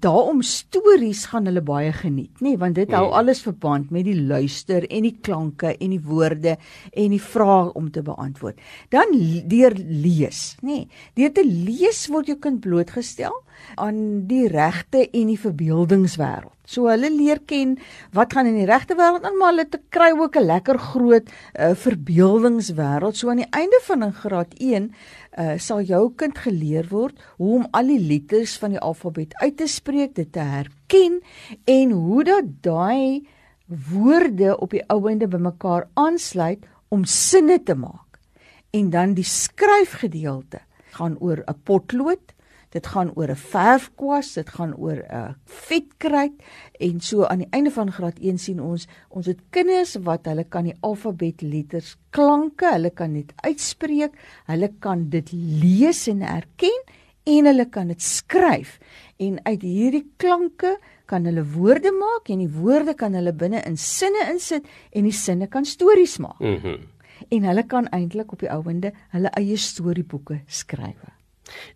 daarom 0.00 0.42
stories 0.42 1.24
gaan 1.30 1.46
hulle 1.48 1.62
baie 1.64 1.92
geniet, 1.94 2.32
nê, 2.40 2.52
nee, 2.52 2.60
want 2.60 2.76
dit 2.78 2.90
hou 2.94 3.06
mm. 3.08 3.16
alles 3.20 3.42
verband 3.44 3.90
met 3.94 4.06
die 4.08 4.16
luister 4.18 4.86
en 4.90 5.06
die 5.06 5.14
klanke 5.22 5.72
en 5.74 5.94
die 5.94 6.02
woorde 6.02 6.56
en 6.92 7.14
die 7.14 7.22
vrae 7.22 7.72
om 7.78 7.90
te 7.92 8.02
beantwoord. 8.06 8.60
Dan 8.94 9.14
deur 9.48 9.76
lees, 9.76 10.56
nê. 10.62 10.76
Nee, 10.76 10.88
deur 11.16 11.32
te 11.32 11.46
lees 11.46 12.06
word 12.12 12.28
jou 12.30 12.38
kind 12.42 12.60
blootgestel 12.64 13.34
aan 13.80 14.26
die 14.28 14.46
regte 14.52 15.06
en 15.06 15.32
die 15.32 15.40
verbeeldingswêreld. 15.40 16.55
So 16.66 16.90
hulle 16.90 17.10
leer 17.14 17.38
ken 17.46 17.76
wat 18.16 18.34
gaan 18.34 18.48
in 18.50 18.58
die 18.58 18.66
regte 18.66 18.96
wêreld 18.98 19.24
aan, 19.26 19.38
maar 19.38 19.54
hulle 19.54 19.68
te 19.70 19.80
kry 19.94 20.10
ook 20.18 20.36
'n 20.36 20.46
lekker 20.46 20.78
groot 20.78 21.30
uh, 21.30 21.74
verbeeldingswêreld. 21.74 23.16
So 23.16 23.30
aan 23.30 23.42
die 23.42 23.54
einde 23.54 23.80
van 23.86 24.04
'n 24.04 24.12
graad 24.12 24.52
1 24.58 24.90
uh, 25.38 25.58
sal 25.58 25.80
jou 25.80 26.12
kind 26.16 26.38
geleer 26.38 26.86
word 26.90 27.14
hoe 27.38 27.54
om 27.60 27.66
al 27.70 27.86
die 27.86 28.00
letters 28.00 28.58
van 28.58 28.70
die 28.70 28.80
alfabet 28.80 29.34
uit 29.34 29.56
te 29.56 29.66
spreek, 29.66 30.14
dit 30.14 30.32
te 30.32 30.40
herken 30.42 31.22
en 31.64 31.90
hoe 31.90 32.24
dat 32.24 32.44
daai 32.60 33.26
woorde 33.66 34.58
op 34.58 34.70
die 34.70 34.84
ouende 34.86 35.28
bymekaar 35.28 35.88
aansluit 35.94 36.66
om 36.88 37.04
sinne 37.04 37.62
te 37.62 37.74
maak. 37.74 38.18
En 38.70 38.90
dan 38.90 39.14
die 39.14 39.24
skryfgedeelte 39.24 40.60
gaan 40.90 41.18
oor 41.18 41.42
'n 41.46 41.60
potlood 41.62 42.34
dit 42.74 42.86
gaan 42.86 43.10
oor 43.14 43.30
'n 43.30 43.36
verfkwas, 43.36 44.32
dit 44.34 44.48
gaan 44.48 44.74
oor 44.74 44.98
'n 45.08 45.36
vetkruit 45.44 46.32
en 46.80 47.00
so 47.00 47.24
aan 47.24 47.38
die 47.38 47.50
einde 47.50 47.70
van 47.70 47.92
graad 47.92 48.18
1 48.18 48.38
sien 48.38 48.60
ons 48.60 48.86
ons 49.08 49.26
het 49.26 49.40
kinders 49.50 49.96
wat 50.02 50.26
hulle 50.26 50.44
kan 50.44 50.64
die 50.64 50.76
alfabet 50.80 51.42
letters 51.42 51.96
klanke, 52.10 52.72
hulle 52.72 52.90
kan 52.90 53.12
dit 53.12 53.32
uitspreek, 53.36 54.12
hulle 54.46 54.72
kan 54.78 55.08
dit 55.08 55.32
lees 55.32 56.08
en 56.08 56.22
erken 56.22 56.82
en 57.24 57.46
hulle 57.46 57.66
kan 57.68 57.88
dit 57.88 58.02
skryf 58.02 58.78
en 59.16 59.40
uit 59.44 59.62
hierdie 59.62 60.06
klanke 60.16 60.78
kan 61.06 61.24
hulle 61.24 61.44
woorde 61.44 61.92
maak 61.92 62.30
en 62.30 62.38
die 62.38 62.50
woorde 62.50 62.94
kan 62.94 63.14
hulle 63.14 63.32
binne 63.32 63.62
in 63.66 63.76
sinne 63.76 64.30
insit 64.30 64.66
en 64.92 65.04
die 65.04 65.12
sinne 65.12 65.46
kan 65.46 65.64
stories 65.64 66.18
maak. 66.18 66.40
Mhm. 66.40 66.66
Mm 66.66 66.94
en 67.28 67.44
hulle 67.48 67.62
kan 67.66 67.88
eintlik 67.96 68.32
op 68.32 68.42
die 68.44 68.50
ouende 68.52 68.92
hulle 69.14 69.30
eie 69.40 69.56
storieboeke 69.56 70.42
skryf. 70.46 71.00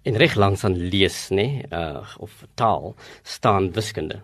En 0.03 0.17
reg 0.17 0.35
langs 0.35 0.65
aan 0.65 0.77
lees, 0.77 1.29
nê, 1.31 1.37
nee, 1.37 1.67
uh 1.71 2.03
of 2.19 2.45
taal 2.55 2.95
staan 3.23 3.73
wiskunde. 3.73 4.21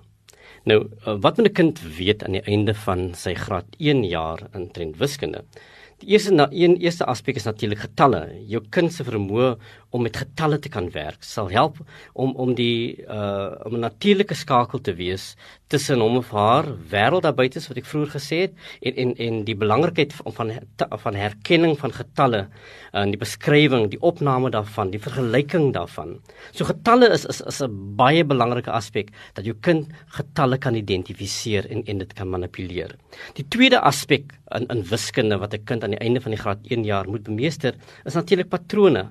Nou, 0.67 0.81
uh, 1.07 1.17
wat 1.21 1.37
moet 1.37 1.49
'n 1.49 1.53
kind 1.53 1.81
weet 1.99 2.25
aan 2.25 2.33
die 2.33 2.47
einde 2.47 2.75
van 2.75 3.15
sy 3.15 3.35
graad 3.35 3.67
1 3.79 4.05
jaar 4.05 4.49
in 4.55 4.71
trend 4.71 4.97
wiskunde? 4.97 5.45
Die 5.97 6.09
eerste 6.13 6.33
na 6.33 6.49
een 6.53 6.75
eerste 6.77 7.07
aspek 7.09 7.37
is 7.37 7.47
natuurlik 7.49 7.79
getalle. 7.79 8.19
Jou 8.45 8.61
kind 8.71 8.93
se 8.93 9.05
vermoë 9.05 9.55
om 9.97 10.03
met 10.03 10.17
getalle 10.17 10.59
te 10.59 10.69
kan 10.69 10.91
werk 10.93 11.25
sal 11.25 11.49
help 11.49 11.79
om 12.13 12.35
om 12.37 12.53
die 12.55 13.01
uh 13.07 13.55
om 13.65 13.75
'n 13.75 13.81
natuurlike 13.81 14.35
skakel 14.35 14.81
te 14.81 14.95
wees 14.95 15.37
tussen 15.73 16.01
hom 16.01 16.21
of 16.21 16.31
haar 16.31 16.69
wêreld 16.91 17.25
daar 17.27 17.35
buite 17.35 17.61
wat 17.67 17.79
ek 17.81 17.89
vroeër 17.91 18.11
gesê 18.15 18.39
het 18.45 18.53
en 18.87 18.95
en 19.03 19.15
en 19.27 19.39
die 19.49 19.57
belangrikheid 19.59 20.13
van 20.15 20.35
van, 20.37 20.53
van 21.05 21.19
herkenning 21.19 21.75
van 21.81 21.95
getalle 21.97 22.43
en 22.93 23.13
die 23.13 23.21
beskrywing, 23.21 23.89
die 23.91 24.01
opname 24.01 24.51
daarvan, 24.55 24.93
die 24.93 25.03
vergelyking 25.03 25.73
daarvan. 25.75 26.17
So 26.53 26.65
getalle 26.69 27.11
is 27.13 27.27
is 27.27 27.41
is 27.41 27.61
'n 27.63 27.97
baie 27.97 28.25
belangrike 28.25 28.71
aspek 28.71 29.11
dat 29.35 29.45
jou 29.45 29.57
kind 29.61 29.91
getalle 30.19 30.59
kan 30.59 30.75
identifiseer 30.75 31.67
en 31.71 31.83
en 31.87 31.99
dit 31.99 32.13
kan 32.15 32.29
manipuleer. 32.29 32.95
Die 33.35 33.47
tweede 33.49 33.81
aspek 33.81 34.33
in 34.55 34.67
in 34.71 34.83
wiskunde 34.83 35.39
wat 35.39 35.55
'n 35.55 35.65
kind 35.65 35.85
aan 35.85 35.95
die 35.97 36.05
einde 36.05 36.21
van 36.21 36.31
die 36.31 36.41
graad 36.41 36.59
1 36.63 36.85
jaar 36.85 37.09
moet 37.09 37.23
bemeester 37.23 37.75
is 38.05 38.15
natuurlik 38.15 38.49
patrone. 38.49 39.11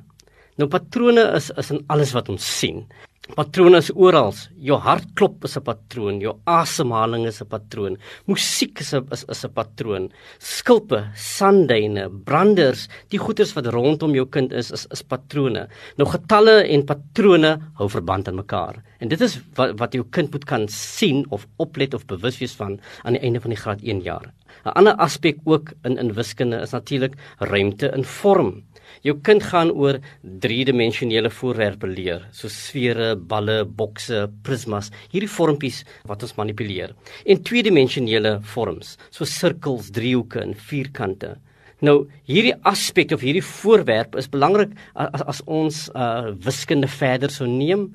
Nou 0.57 0.69
patrone 0.69 1.21
is 1.35 1.51
is 1.57 1.71
in 1.71 1.83
alles 1.87 2.11
wat 2.11 2.29
ons 2.29 2.59
sien. 2.59 2.85
Patrone 3.33 3.79
is 3.81 3.89
oral. 3.97 4.35
Jou 4.61 4.77
hartklop 4.77 5.45
is 5.47 5.57
'n 5.57 5.63
patroon, 5.65 6.19
jou 6.21 6.35
asemhaling 6.45 7.25
is 7.25 7.41
'n 7.41 7.47
patroon, 7.47 7.97
musiek 8.27 8.79
is 8.79 8.93
'n 8.93 9.07
is, 9.11 9.43
'n 9.45 9.49
patroon. 9.49 10.11
Skulpe, 10.37 11.09
sandduine, 11.15 12.07
branders, 12.09 12.87
die 13.09 13.17
goeters 13.17 13.55
wat 13.55 13.65
rondom 13.65 14.13
jou 14.13 14.25
kind 14.29 14.53
is, 14.53 14.71
is 14.71 14.85
is 14.91 15.01
patrone. 15.01 15.67
Nou 15.97 16.07
getalle 16.07 16.67
en 16.69 16.85
patrone 16.85 17.59
hou 17.77 17.89
verband 17.89 18.27
aan 18.27 18.35
mekaar. 18.35 18.83
En 18.99 19.07
dit 19.07 19.21
is 19.21 19.39
wat 19.55 19.79
wat 19.79 19.93
jou 19.93 20.05
kind 20.11 20.31
moet 20.31 20.45
kan 20.45 20.67
sien 20.67 21.25
of 21.31 21.47
oplet 21.57 21.93
of 21.93 22.05
bewus 22.05 22.39
wees 22.39 22.53
van 22.53 22.79
aan 23.03 23.13
die 23.13 23.21
einde 23.21 23.41
van 23.41 23.49
die 23.49 23.59
graad 23.59 23.81
1 23.81 24.01
jaar. 24.01 24.33
'n 24.65 24.73
Ander 24.77 24.95
aspek 24.97 25.37
ook 25.45 25.73
in 25.83 25.97
in 25.97 26.13
wiskunde 26.13 26.61
is 26.61 26.71
natuurlik 26.71 27.15
ruimte 27.39 27.91
in 27.95 28.03
vorm. 28.03 28.63
Jou 29.01 29.17
kind 29.21 29.43
gaan 29.43 29.71
oor 29.71 29.99
driedimensionele 30.21 31.29
voorwerpe 31.29 31.87
leer, 31.87 32.27
so 32.31 32.47
sfere, 32.47 33.14
balle, 33.15 33.63
bokse, 33.65 34.25
prismas, 34.43 34.91
hierdie 35.11 35.31
vormpies 35.31 35.83
wat 36.09 36.23
ons 36.23 36.35
manipuleer. 36.37 36.95
En 37.25 37.43
tweedimensionele 37.43 38.39
vorms, 38.53 38.97
so 39.09 39.25
sirkels, 39.25 39.91
driehoeke 39.95 40.41
en 40.41 40.55
vierkante. 40.55 41.35
Nou, 41.83 42.05
hierdie 42.29 42.55
aspek 42.63 43.11
of 43.11 43.23
hierdie 43.25 43.43
voorwerp 43.43 44.15
is 44.19 44.29
belangrik 44.31 44.71
as, 44.95 45.23
as 45.35 45.41
ons 45.45 45.85
uh 45.93 46.31
wiskunde 46.45 46.87
verder 46.87 47.33
sou 47.33 47.47
neem 47.49 47.89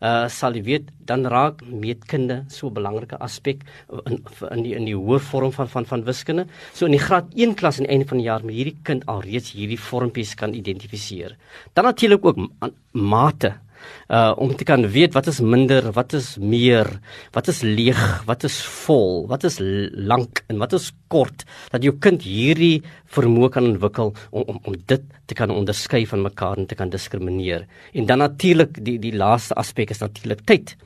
uh 0.00 0.24
sal 0.32 0.56
jy 0.56 0.62
weet 0.64 0.88
dan 1.08 1.24
raak 1.28 1.60
meetkunde 1.68 2.44
so 2.48 2.68
'n 2.68 2.74
belangrike 2.74 3.16
aspek 3.20 3.64
in 4.06 4.24
in 4.50 4.62
die 4.62 4.74
in 4.74 4.84
die 4.88 4.96
hoër 4.96 5.20
vorm 5.20 5.52
van 5.52 5.68
van 5.68 5.84
van 5.84 6.04
wiskunde. 6.04 6.46
So 6.72 6.86
in 6.86 6.92
die 6.92 7.04
graad 7.08 7.26
1 7.34 7.54
klas 7.54 7.78
aan 7.78 7.86
die 7.86 7.92
einde 7.92 8.08
van 8.08 8.18
die 8.18 8.26
jaar 8.26 8.42
moet 8.42 8.56
hierdie 8.56 8.78
kind 8.82 9.06
alreeds 9.06 9.52
hierdie 9.52 9.78
vormpies 9.78 10.34
kan 10.34 10.54
identifiseer. 10.54 11.36
Dan 11.74 11.84
natuurlik 11.84 12.24
ook 12.24 12.36
mate 12.92 13.54
uh 14.08 14.32
om 14.36 14.54
te 14.56 14.64
kan 14.64 14.86
weet 14.90 15.14
wat 15.14 15.26
is 15.26 15.40
minder, 15.40 15.92
wat 15.92 16.12
is 16.12 16.36
meer, 16.38 16.88
wat 17.32 17.48
is 17.48 17.62
leeg, 17.62 18.02
wat 18.26 18.44
is 18.44 18.60
vol, 18.86 19.26
wat 19.30 19.44
is 19.44 19.58
lank 19.60 20.42
en 20.48 20.58
wat 20.62 20.72
is 20.72 20.92
kort 21.08 21.44
dat 21.72 21.82
jou 21.82 21.94
kind 21.98 22.22
hierdie 22.22 22.82
vermoë 23.16 23.50
kan 23.56 23.70
ontwikkel 23.72 24.14
om 24.30 24.44
om 24.46 24.60
om 24.64 24.76
dit 24.86 25.02
te 25.26 25.34
kan 25.34 25.50
onderskei 25.50 26.06
van 26.06 26.22
mekaar 26.22 26.58
en 26.58 26.66
te 26.66 26.74
kan 26.74 26.90
diskrimineer. 26.90 27.66
En 27.92 28.06
dan 28.06 28.18
natuurlik 28.18 28.84
die 28.84 28.98
die 28.98 29.14
laaste 29.16 29.54
aspek 29.54 29.90
is 29.90 30.02
natuurlik 30.04 30.44
tyd 30.46 30.76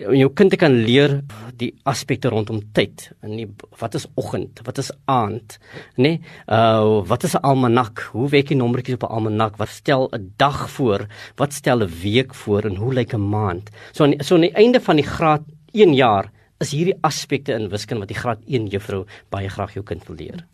jou 0.00 0.30
kind 0.36 0.52
te 0.52 0.58
kan 0.60 0.74
leer 0.86 1.20
die 1.60 1.70
aspekte 1.88 2.30
rondom 2.32 2.60
tyd 2.76 3.10
en 3.20 3.34
nie 3.36 3.46
wat 3.80 3.96
is 3.98 4.06
oggend, 4.20 4.62
wat 4.64 4.80
is 4.80 4.90
aand, 5.10 5.58
nê? 5.96 6.02
Nee? 6.02 6.20
Uh 6.48 7.02
wat 7.10 7.24
is 7.24 7.34
'n 7.34 7.44
almanak? 7.44 8.00
Hoe 8.12 8.28
werk 8.28 8.48
die 8.48 8.56
nommertjies 8.56 8.96
op 8.96 9.04
'n 9.08 9.14
almanak? 9.14 9.56
Wat 9.56 9.68
stel 9.68 10.08
'n 10.12 10.32
dag 10.36 10.70
voor? 10.70 11.06
Wat 11.36 11.52
stel 11.52 11.82
'n 11.82 11.92
week 12.02 12.34
voor 12.34 12.64
en 12.64 12.76
hoe 12.76 12.92
lyk 12.94 13.14
'n 13.14 13.28
maand? 13.28 13.70
So 13.92 14.04
aan 14.04 14.14
so 14.18 14.34
aan 14.34 14.48
die 14.48 14.54
einde 14.54 14.80
van 14.80 14.96
die 14.96 15.06
graad 15.06 15.42
1 15.72 15.94
jaar 15.94 16.32
is 16.60 16.72
hierdie 16.72 16.98
aspekte 17.00 17.52
in 17.52 17.68
wiskunde 17.68 18.00
wat 18.00 18.12
die 18.12 18.20
graad 18.20 18.40
1 18.46 18.66
juffrou 18.66 19.06
baie 19.30 19.48
graag 19.48 19.74
jou 19.74 19.84
kind 19.84 20.06
wil 20.06 20.16
leer. 20.16 20.46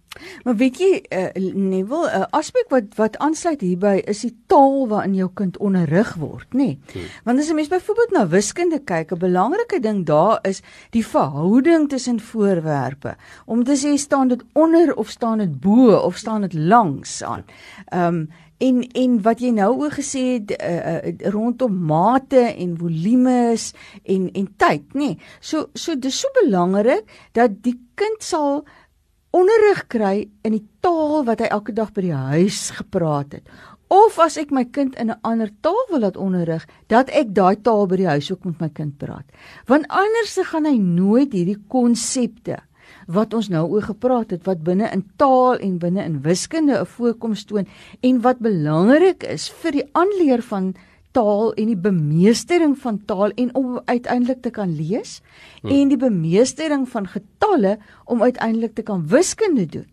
Maar 0.44 0.57
weet 0.57 0.79
jy, 0.79 1.05
uh, 1.09 1.52
Neville, 1.55 2.11
'n 2.11 2.20
uh, 2.20 2.24
aspek 2.31 2.68
wat 2.68 2.94
wat 2.94 3.18
aansluit 3.18 3.61
hierby 3.61 4.02
is 4.05 4.20
die 4.20 4.37
taal 4.46 4.88
waarin 4.88 5.14
jou 5.14 5.31
kind 5.35 5.59
onderrig 5.59 6.14
word, 6.14 6.46
nê? 6.52 6.57
Nee. 6.57 6.79
Hmm. 6.92 7.02
Want 7.24 7.38
as 7.38 7.50
'n 7.50 7.55
mens 7.55 7.68
byvoorbeeld 7.68 8.11
na 8.11 8.29
wiskunde 8.29 8.81
kyk, 8.85 9.12
'n 9.12 9.18
belangrike 9.18 9.81
ding 9.81 10.07
daar 10.07 10.38
is 10.42 10.62
die 10.90 11.07
verhouding 11.07 11.88
tussen 11.88 12.20
voorwerpe. 12.20 13.16
Om 13.44 13.64
te 13.64 13.76
sê 13.76 13.96
staan 13.98 14.29
dit 14.29 14.42
onder 14.52 14.96
of 14.96 15.09
staan 15.09 15.38
dit 15.38 15.61
bo 15.61 15.96
of 15.96 16.16
staan 16.16 16.40
dit 16.40 16.52
langs 16.55 17.22
aan. 17.22 17.44
Ehm 17.87 18.14
um, 18.14 18.29
en 18.59 18.81
en 18.92 19.16
wat 19.22 19.40
jy 19.40 19.50
nou 19.52 19.68
ook 19.74 19.98
gesê 19.98 20.22
het 20.37 20.55
uh, 20.57 20.94
uh, 20.96 21.31
rondom 21.33 21.76
mate 21.88 22.40
en 22.57 22.76
volumes 22.79 23.72
en 24.02 24.31
en 24.33 24.48
tyd, 24.57 24.87
nê? 24.94 25.12
Nee. 25.12 25.18
So 25.40 25.68
so 25.74 25.98
dis 25.98 26.20
so 26.20 26.33
belangrik 26.40 27.05
dat 27.33 27.61
die 27.62 27.76
kind 27.94 28.24
sal 28.24 28.64
onderrig 29.37 29.87
kry 29.92 30.29
in 30.46 30.55
die 30.57 30.64
taal 30.85 31.25
wat 31.27 31.42
hy 31.44 31.49
elke 31.53 31.75
dag 31.77 31.92
by 31.96 32.07
die 32.07 32.20
huis 32.33 32.70
gepraat 32.79 33.37
het. 33.37 33.44
Of 33.92 34.16
as 34.22 34.38
ek 34.40 34.51
my 34.51 34.64
kind 34.64 34.96
in 34.99 35.11
'n 35.11 35.20
ander 35.22 35.51
taal 35.62 35.85
wil 35.90 36.01
laat 36.01 36.16
onderrig, 36.16 36.66
dat 36.88 37.11
ek 37.11 37.35
daai 37.35 37.57
taal 37.62 37.87
by 37.87 37.96
die 37.96 38.09
huis 38.09 38.33
ook 38.33 38.44
met 38.44 38.61
my 38.61 38.68
kind 38.68 38.99
praat. 38.99 39.27
Want 39.66 39.87
anders 39.88 40.38
gaan 40.51 40.64
hy 40.64 40.79
nooit 40.79 41.33
hierdie 41.33 41.61
konsepte 41.68 42.59
wat 43.07 43.35
ons 43.35 43.49
nou 43.49 43.66
oor 43.70 43.83
gepraat 43.83 44.31
het 44.31 44.46
wat 44.46 44.64
binne 44.64 44.90
in 44.90 45.05
taal 45.16 45.59
en 45.59 45.79
binne 45.79 46.03
in 46.05 46.22
wiskunde 46.22 46.81
'n 46.81 46.87
voorkoms 46.87 47.44
toon 47.44 47.66
en 48.01 48.20
wat 48.20 48.38
belangrik 48.38 49.22
is 49.22 49.49
vir 49.49 49.72
die 49.72 49.88
aanleer 49.92 50.42
van 50.42 50.75
taal 51.16 51.52
en 51.57 51.72
die 51.72 51.81
bemeestering 51.88 52.76
van 52.79 53.00
taal 53.09 53.33
en 53.40 53.52
om 53.57 53.81
uiteindelik 53.85 54.42
te 54.44 54.52
kan 54.55 54.72
lees 54.76 55.20
hmm. 55.62 55.72
en 55.72 55.92
die 55.92 56.00
bemeestering 56.00 56.88
van 56.92 57.09
getalle 57.09 57.76
om 58.05 58.22
uiteindelik 58.22 58.76
te 58.76 58.85
kan 58.87 59.07
wiskunde 59.09 59.66
doen 59.66 59.90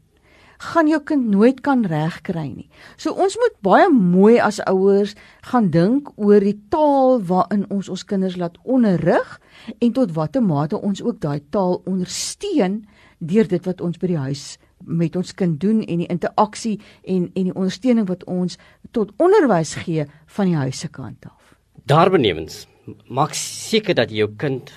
gaan 0.64 0.88
jou 0.88 1.00
kind 1.04 1.28
nooit 1.28 1.60
kan 1.64 1.84
regkry 1.90 2.46
nie. 2.48 2.70
So 2.98 3.12
ons 3.12 3.36
moet 3.40 3.56
baie 3.66 3.90
mooi 3.92 4.38
as 4.40 4.62
ouers 4.70 5.16
gaan 5.50 5.70
dink 5.74 6.12
oor 6.16 6.44
die 6.44 6.56
taal 6.72 7.20
waarin 7.28 7.66
ons 7.74 7.90
ons 7.92 8.06
kinders 8.08 8.38
laat 8.40 8.58
onderrig 8.64 9.40
en 9.80 9.94
tot 9.96 10.14
watter 10.16 10.44
mate 10.44 10.80
ons 10.80 11.04
ook 11.04 11.20
daai 11.24 11.42
taal 11.52 11.82
ondersteun 11.90 12.84
deur 13.20 13.48
dit 13.48 13.68
wat 13.68 13.82
ons 13.82 14.00
by 14.00 14.14
die 14.14 14.22
huis 14.30 14.46
met 14.86 15.16
ons 15.16 15.34
kind 15.34 15.60
doen 15.62 15.82
en 15.82 16.04
die 16.04 16.08
interaksie 16.08 16.80
en 17.04 17.30
en 17.34 17.50
die 17.50 17.56
ondersteuning 17.56 18.08
wat 18.08 18.24
ons 18.24 18.58
tot 18.92 19.12
onderwys 19.18 19.76
gee 19.86 20.06
van 20.36 20.46
die 20.52 20.56
huise 20.56 20.88
kant 20.88 21.26
af. 21.26 21.56
Daarbenewens 21.86 22.68
maak 23.08 23.34
seker 23.38 23.96
dat 23.96 24.12
jy 24.12 24.24
jou 24.24 24.32
kind 24.38 24.72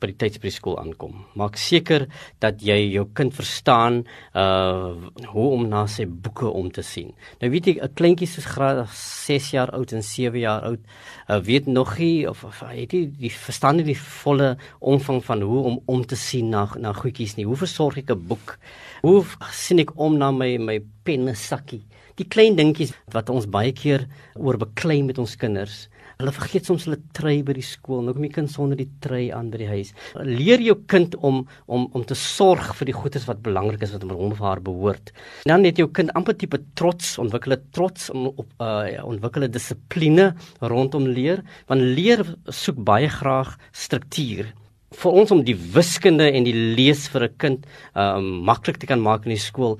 by 0.00 0.10
die 0.10 0.16
tyd 0.16 0.38
by 0.40 0.48
die 0.48 0.54
skool 0.54 0.78
aankom. 0.80 1.24
Maak 1.38 1.58
seker 1.60 2.06
dat 2.40 2.62
jy 2.64 2.78
jou 2.94 3.06
kind 3.14 3.34
verstaan 3.36 4.04
uh 4.34 4.96
hoe 5.30 5.48
om 5.54 5.66
na 5.68 5.84
sy 5.86 6.06
boeke 6.06 6.48
om 6.48 6.70
te 6.72 6.82
sien. 6.82 7.12
Nou 7.40 7.50
weet 7.52 7.66
jy 7.66 7.74
'n 7.80 7.94
kleintjie 7.94 8.28
soos 8.28 8.46
graad 8.46 8.88
6 8.88 9.50
jaar 9.52 9.70
oud 9.76 9.92
en 9.92 10.02
7 10.02 10.38
jaar 10.40 10.62
oud 10.62 10.80
uh, 11.28 11.38
weet 11.38 11.66
nog 11.66 11.98
nie 11.98 12.28
of, 12.28 12.44
of 12.44 12.60
het 12.60 12.92
jy 12.92 13.10
die 13.18 13.30
verstaan 13.30 13.76
nie 13.76 13.84
die 13.84 13.98
volle 13.98 14.56
omvang 14.80 15.22
van 15.24 15.42
hoe 15.42 15.62
om 15.64 15.80
om 15.86 16.04
te 16.06 16.16
sien 16.16 16.50
na 16.50 16.68
na 16.78 16.92
goedjies 16.92 17.36
nie. 17.36 17.46
Hoe 17.46 17.56
versorg 17.56 17.98
ek 17.98 18.10
'n 18.10 18.26
boek? 18.28 18.58
Hoe 19.02 19.24
sien 19.52 19.78
ek 19.78 19.92
om 19.96 20.18
na 20.18 20.30
my 20.30 20.56
my 20.58 20.80
penne 21.04 21.34
sakkie? 21.34 21.84
Die 22.16 22.28
klein 22.28 22.56
dingetjies 22.56 22.92
wat 23.12 23.30
ons 23.30 23.46
baie 23.46 23.72
keer 23.72 24.06
oor 24.36 24.58
beklei 24.60 25.02
met 25.02 25.18
ons 25.18 25.36
kinders. 25.36 25.88
Hulle 26.20 26.34
vergeet 26.36 26.68
soms 26.68 26.84
hulle 26.86 27.00
trei 27.16 27.38
by 27.46 27.54
die 27.56 27.64
skool. 27.64 28.02
Nou 28.04 28.14
kom 28.16 28.26
die 28.26 28.32
kind 28.34 28.52
sonder 28.52 28.78
die 28.78 28.88
trei 29.04 29.30
aan 29.34 29.50
by 29.52 29.62
die 29.62 29.70
huis. 29.70 29.94
Leer 30.26 30.60
jou 30.64 30.76
kind 30.90 31.16
om 31.24 31.42
om 31.66 31.88
om 31.96 32.04
te 32.04 32.16
sorg 32.18 32.74
vir 32.78 32.90
die 32.90 32.96
goedes 32.96 33.26
wat 33.28 33.42
belangrik 33.46 33.82
is 33.86 33.94
wat 33.96 34.04
hom 34.04 34.34
of 34.34 34.44
haar 34.44 34.60
behoort. 34.64 35.12
Dan 35.48 35.64
het 35.64 35.80
jou 35.80 35.88
kind 35.88 36.12
amper 36.18 36.36
tipe 36.36 36.60
trots, 36.78 37.16
ontwikkel 37.18 37.56
'n 37.56 37.64
trots 37.72 38.10
om 38.10 38.28
op 38.28 38.48
uh 38.60 39.00
ontwikkel 39.04 39.44
'n 39.44 39.50
dissipline 39.50 40.34
rondom 40.60 41.06
leer, 41.08 41.42
want 41.66 41.80
leer 41.80 42.24
soek 42.46 42.76
baie 42.76 43.08
graag 43.08 43.56
struktuur 43.72 44.52
vir 44.90 45.12
ons 45.12 45.30
om 45.30 45.42
die 45.46 45.54
wiskunde 45.54 46.26
en 46.34 46.44
die 46.44 46.54
lees 46.76 47.06
vir 47.08 47.24
'n 47.28 47.36
kind 47.38 47.66
um 47.94 48.42
maklik 48.44 48.78
te 48.78 48.86
kan 48.86 49.00
maak 49.00 49.24
in 49.24 49.36
die 49.36 49.46
skool 49.50 49.78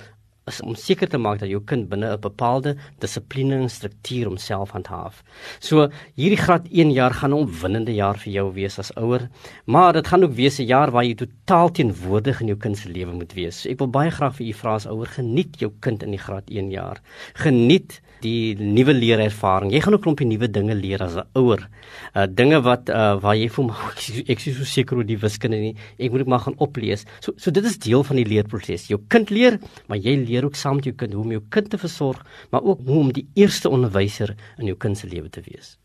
is 0.50 0.60
om 0.60 0.74
seker 0.74 1.08
te 1.08 1.18
maak 1.18 1.40
dat 1.42 1.50
jou 1.50 1.60
kind 1.64 1.88
binne 1.88 2.12
'n 2.12 2.20
bepaalde 2.20 2.76
dissipline 3.00 3.54
en 3.54 3.68
struktuur 3.68 4.26
homself 4.26 4.70
handhaaf. 4.76 5.22
So 5.60 5.88
hierdie 6.16 6.42
graad 6.44 6.66
1 6.70 6.92
jaar 6.92 7.14
gaan 7.14 7.32
'n 7.32 7.42
opwindende 7.46 7.94
jaar 7.94 8.18
vir 8.18 8.32
jou 8.32 8.52
wees 8.52 8.78
as 8.78 8.92
ouer, 8.96 9.28
maar 9.66 9.92
dit 9.92 10.06
gaan 10.06 10.24
ook 10.24 10.34
wees 10.34 10.58
'n 10.58 10.66
jaar 10.66 10.90
waar 10.90 11.04
jy 11.04 11.14
totaal 11.14 11.70
teenwoordig 11.70 12.40
in 12.40 12.46
jou 12.46 12.58
kind 12.58 12.76
se 12.78 12.88
lewe 12.88 13.12
moet 13.12 13.32
wees. 13.34 13.62
So 13.62 13.68
ek 13.68 13.78
wil 13.78 13.88
baie 13.88 14.10
graag 14.10 14.36
vir 14.36 14.46
u 14.46 14.52
vra 14.52 14.74
as 14.74 14.86
ouer, 14.86 15.06
geniet 15.06 15.60
jou 15.60 15.72
kind 15.80 16.02
in 16.02 16.10
die 16.10 16.18
graad 16.18 16.50
1 16.50 16.70
jaar. 16.70 17.00
Geniet 17.34 18.00
die 18.20 18.54
nuwe 18.58 18.94
leerervaring. 18.94 19.72
Jy 19.72 19.80
gaan 19.80 19.94
ook 19.94 20.00
'n 20.00 20.04
klompie 20.04 20.26
nuwe 20.26 20.48
dinge 20.50 20.74
leer 20.74 21.02
as 21.02 21.16
'n 21.16 21.26
ouer. 21.34 21.68
Uh 22.14 22.26
dinge 22.26 22.60
wat 22.62 22.88
uh 22.88 23.20
waar 23.20 23.36
jy 23.36 23.48
voel 23.48 23.66
maar 23.66 23.94
ek, 23.96 24.28
ek 24.28 24.46
is 24.46 24.56
so 24.56 24.64
seker 24.64 24.96
oor 24.96 25.04
die 25.04 25.18
wiskunde 25.18 25.56
nie. 25.56 25.76
Ek 25.98 26.10
moet 26.10 26.24
dit 26.24 26.26
maar 26.26 26.40
gaan 26.40 26.58
oplees. 26.58 27.04
So 27.20 27.32
so 27.36 27.50
dit 27.50 27.64
is 27.64 27.78
deel 27.78 28.04
van 28.04 28.16
die 28.16 28.26
leerproses. 28.26 28.88
Jou 28.88 29.00
kind 29.08 29.30
leer, 29.30 29.58
maar 29.86 29.98
jy 29.98 30.16
leer 30.16 30.44
ook 30.44 30.54
saam 30.54 30.76
met 30.76 30.84
jou 30.84 30.94
kind 30.94 31.12
hoe 31.12 31.24
om 31.24 31.30
jou 31.30 31.42
kind 31.48 31.70
te 31.70 31.78
versorg, 31.78 32.24
maar 32.50 32.62
ook 32.62 32.80
hoe 32.86 32.98
om 32.98 33.12
die 33.12 33.26
eerste 33.34 33.68
onderwyser 33.68 34.36
in 34.58 34.66
jou 34.66 34.76
kind 34.76 34.98
se 34.98 35.06
lewe 35.06 35.28
te 35.28 35.40
wees. 35.44 35.78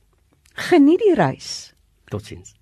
Geniet 0.56 1.00
die 1.00 1.16
reis. 1.16 1.74
Totsiens. 2.10 2.56